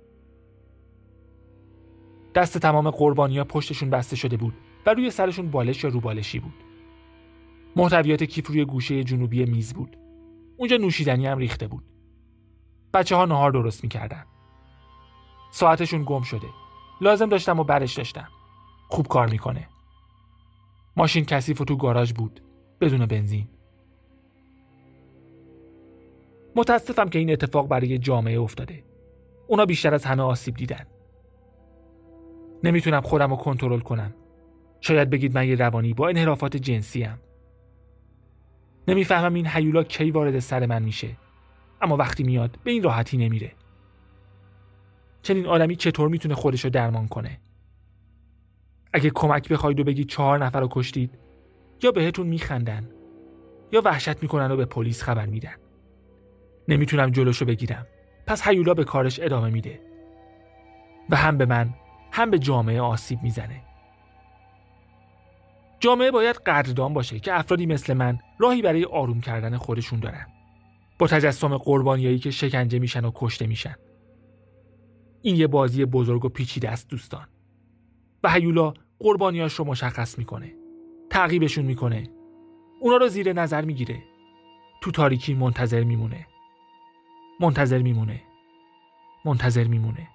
دست 2.35 2.59
تمام 2.59 2.91
قربانیا 2.91 3.45
پشتشون 3.45 3.91
بسته 3.91 4.17
شده 4.17 4.37
بود 4.37 4.55
و 4.87 4.95
روی 4.95 5.11
سرشون 5.11 5.51
بالش 5.51 5.85
یا 5.85 5.91
روبالشی 5.91 6.39
بود. 6.39 6.55
محتویات 7.77 8.23
کیف 8.23 8.47
روی 8.47 8.65
گوشه 8.65 9.05
جنوبی 9.05 9.45
میز 9.45 9.75
بود. 9.75 9.97
اونجا 10.57 10.77
نوشیدنی 10.77 11.27
هم 11.27 11.39
ریخته 11.39 11.69
بود. 11.69 11.85
بچه 12.95 13.17
ها 13.17 13.25
نهار 13.25 13.51
درست 13.51 13.83
می‌کردن. 13.85 14.25
ساعتشون 15.51 16.05
گم 16.07 16.23
شده. 16.23 16.47
لازم 17.01 17.29
داشتم 17.29 17.61
و 17.61 17.65
برش 17.65 17.95
داشتم. 17.95 18.29
خوب 18.89 19.09
کار 19.09 19.31
می‌کنه. 19.31 19.69
ماشین 20.97 21.25
کثیف 21.25 21.61
و 21.61 21.65
تو 21.65 21.77
گاراژ 21.77 22.13
بود. 22.13 22.41
بدون 22.81 23.07
بنزین. 23.07 23.49
متاسفم 26.57 27.09
که 27.09 27.19
این 27.19 27.33
اتفاق 27.33 27.69
برای 27.69 27.99
جامعه 27.99 28.41
افتاده. 28.41 28.85
اونا 29.47 29.67
بیشتر 29.67 29.95
از 29.95 30.05
همه 30.05 30.23
آسیب 30.23 30.55
دیدن. 30.55 30.87
نمی‌تونم 32.65 33.01
خودم 33.01 33.31
رو 33.31 33.37
کنترل 33.37 33.81
کنم. 33.81 34.15
شاید 34.81 35.11
بگید 35.11 35.35
من 35.35 35.49
یه 35.49 35.55
روانی 35.55 35.95
با 35.95 36.09
انحرافات 36.09 36.57
جنسی 36.57 37.03
هم. 37.03 37.19
نمی‌فهمم 38.89 39.35
این 39.35 39.47
حیولا 39.47 39.83
کی 39.83 40.11
وارد 40.11 40.39
سر 40.39 40.67
من 40.67 40.83
میشه. 40.83 41.17
اما 41.81 41.97
وقتی 41.97 42.23
میاد 42.23 42.59
به 42.65 42.71
این 42.71 42.83
راحتی 42.83 43.17
نمیره. 43.17 43.53
چنین 45.23 45.47
آدمی 45.47 45.77
چطور 45.77 46.09
می‌تونه 46.09 46.35
خودش 46.35 46.65
رو 46.65 46.71
درمان 46.71 47.09
کنه؟ 47.09 47.41
اگه 48.93 49.11
کمک 49.11 49.49
بخواید 49.49 49.81
و 49.81 49.85
بگید 49.85 50.09
چهار 50.09 50.45
نفر 50.45 50.61
رو 50.61 50.69
کشتید 50.71 51.19
یا 51.83 51.91
بهتون 51.91 52.27
میخندن 52.27 52.91
یا 53.73 53.83
وحشت 53.85 54.23
می‌کنن 54.23 54.51
و 54.51 54.57
به 54.57 54.65
پلیس 54.65 55.03
خبر 55.03 55.27
میدن. 55.27 55.55
نمی‌تونم 56.69 57.11
جلوشو 57.11 57.45
بگیرم. 57.45 57.87
پس 58.27 58.49
هیولا 58.49 58.75
به 58.75 58.85
کارش 58.85 59.21
ادامه 59.21 59.51
میده. 59.51 59.81
و 61.11 61.17
هم 61.17 61.39
به 61.39 61.47
من 61.47 61.75
هم 62.13 62.31
به 62.31 62.39
جامعه 62.39 62.81
آسیب 62.81 63.23
می‌زنه. 63.23 63.63
جامعه 65.81 66.11
باید 66.11 66.37
قدردان 66.37 66.95
باشه 66.95 67.21
که 67.21 67.39
افرادی 67.39 67.67
مثل 67.67 67.95
من 67.95 68.19
راهی 68.39 68.63
برای 68.63 68.85
آروم 68.85 69.21
کردن 69.21 69.57
خودشون 69.57 70.01
دارن. 70.01 70.27
با 70.99 71.07
تجسم 71.07 71.57
قربانیایی 71.57 72.19
که 72.19 72.31
شکنجه 72.31 72.79
میشن 72.79 73.05
و 73.05 73.11
کشته 73.15 73.47
میشن. 73.47 73.75
این 75.23 75.37
یه 75.37 75.47
بازی 75.47 75.85
بزرگ 75.85 76.25
و 76.25 76.29
پیچیده 76.29 76.71
است 76.71 76.89
دوستان. 76.89 77.29
و 78.23 78.31
هیولا 78.31 78.75
قربانیاش 78.99 79.55
رو 79.55 79.65
مشخص 79.65 80.19
می‌کنه. 80.19 80.55
تعقیبشون 81.11 81.65
می‌کنه. 81.65 82.11
اونا 82.81 82.97
رو 82.97 83.09
زیر 83.09 83.33
نظر 83.33 83.65
می‌گیره. 83.65 84.03
تو 84.81 84.91
تاریکی 84.91 85.35
منتظر 85.35 85.85
میمونه. 85.85 86.27
منتظر 87.41 87.83
میمونه. 87.83 88.23
منتظر 89.25 89.65
میمونه. 89.65 90.09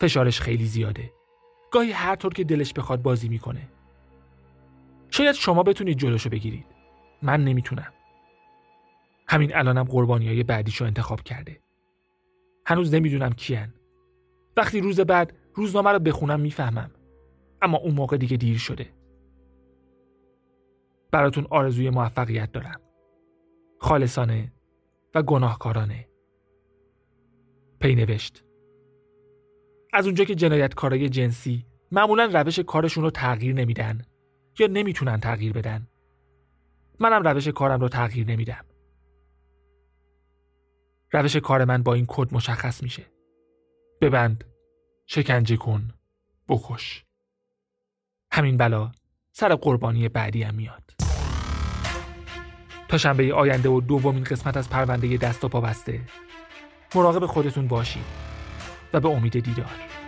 فشارش 0.00 0.40
خیلی 0.40 0.64
زیاده. 0.64 1.12
گاهی 1.72 1.92
هر 1.92 2.16
طور 2.16 2.32
که 2.32 2.44
دلش 2.44 2.72
بخواد 2.72 3.02
بازی 3.02 3.28
می‌کنه. 3.28 3.68
شاید 5.10 5.34
شما 5.34 5.62
بتونید 5.62 5.98
جلوشو 5.98 6.30
بگیرید. 6.30 6.66
من 7.22 7.44
نمی‌تونم. 7.44 7.92
همین 9.30 9.56
الانم 9.56 9.84
قربانی 9.84 10.28
های 10.28 10.42
بعدیشو 10.42 10.84
انتخاب 10.84 11.20
کرده. 11.22 11.60
هنوز 12.66 12.94
نمی‌دونم 12.94 13.32
کیان. 13.32 13.74
وقتی 14.56 14.80
روز 14.80 15.00
بعد 15.00 15.32
روزنامه 15.54 15.90
رو 15.90 15.98
بخونم 15.98 16.40
می‌فهمم. 16.40 16.90
اما 17.62 17.78
اون 17.78 17.94
موقع 17.94 18.16
دیگه 18.16 18.36
دیر 18.36 18.58
شده. 18.58 18.86
براتون 21.10 21.46
آرزوی 21.50 21.90
موفقیت 21.90 22.52
دارم. 22.52 22.80
خالصانه 23.80 24.52
و 25.14 25.22
گناهکارانه. 25.22 26.08
پی 27.80 27.94
نوشت 27.94 28.44
از 29.92 30.06
اونجا 30.06 30.24
که 30.24 30.34
جنایتکارای 30.34 31.08
جنسی 31.08 31.66
معمولا 31.92 32.24
روش 32.24 32.58
کارشون 32.58 33.04
رو 33.04 33.10
تغییر 33.10 33.54
نمیدن 33.54 34.02
یا 34.58 34.66
نمی‌تونن 34.66 35.20
تغییر 35.20 35.52
بدن. 35.52 35.88
منم 37.00 37.22
روش 37.22 37.48
کارم 37.48 37.80
رو 37.80 37.88
تغییر 37.88 38.26
نمیدم. 38.26 38.64
روش 41.12 41.36
کار 41.36 41.64
من 41.64 41.82
با 41.82 41.94
این 41.94 42.04
کد 42.08 42.34
مشخص 42.34 42.82
میشه. 42.82 43.06
ببند. 44.00 44.44
شکنجه 45.06 45.56
کن. 45.56 45.88
بکش. 46.48 47.04
همین 48.32 48.56
بلا 48.56 48.92
سر 49.32 49.54
قربانی 49.54 50.08
بعدی 50.08 50.42
هم 50.42 50.54
میاد. 50.54 50.82
تا 52.88 52.98
شنبه 52.98 53.34
آینده 53.34 53.68
و 53.68 53.80
دومین 53.80 54.24
قسمت 54.24 54.56
از 54.56 54.70
پرونده 54.70 55.16
دست 55.16 55.44
و 55.44 55.48
پا 55.48 55.60
بسته 55.60 56.00
مراقب 56.94 57.26
خودتون 57.26 57.68
باشید 57.68 58.04
و 58.92 59.00
به 59.00 59.08
امید 59.08 59.40
دیدار. 59.40 59.99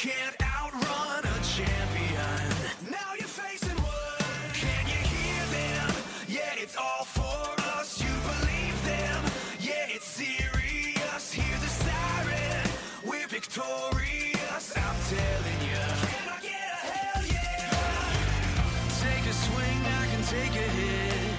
can't 0.00 0.36
outrun 0.40 1.24
a 1.24 1.38
champion. 1.42 2.46
Now 2.88 3.10
you're 3.18 3.26
facing 3.26 3.76
one. 3.82 4.52
Can 4.54 4.86
you 4.86 5.00
hear 5.10 5.44
them? 5.58 5.90
Yeah, 6.28 6.62
it's 6.62 6.76
all 6.76 7.02
for 7.02 7.60
us. 7.74 8.00
You 8.00 8.14
believe 8.30 8.78
them? 8.86 9.20
Yeah, 9.58 9.96
it's 9.96 10.06
serious. 10.06 11.32
Hear 11.32 11.56
the 11.58 11.72
siren. 11.82 12.70
We're 13.04 13.26
victorious. 13.26 14.72
I'm 14.76 14.98
telling 15.10 15.60
you. 15.66 15.82
Can 16.14 16.26
I 16.30 16.38
get 16.46 16.62
a 16.70 16.92
hell 16.94 17.24
yeah? 17.34 19.02
Take 19.02 19.26
a 19.26 19.34
swing, 19.34 19.80
I 19.82 20.06
can 20.12 20.22
take 20.30 20.54
a 20.54 20.68
hit. 20.78 21.34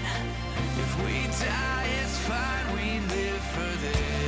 If 0.84 0.92
we 1.06 1.16
die, 1.48 1.88
it's 2.04 2.18
fine. 2.28 2.66
We 2.76 3.00
live 3.08 3.42
for 3.56 3.72
this. 3.86 4.19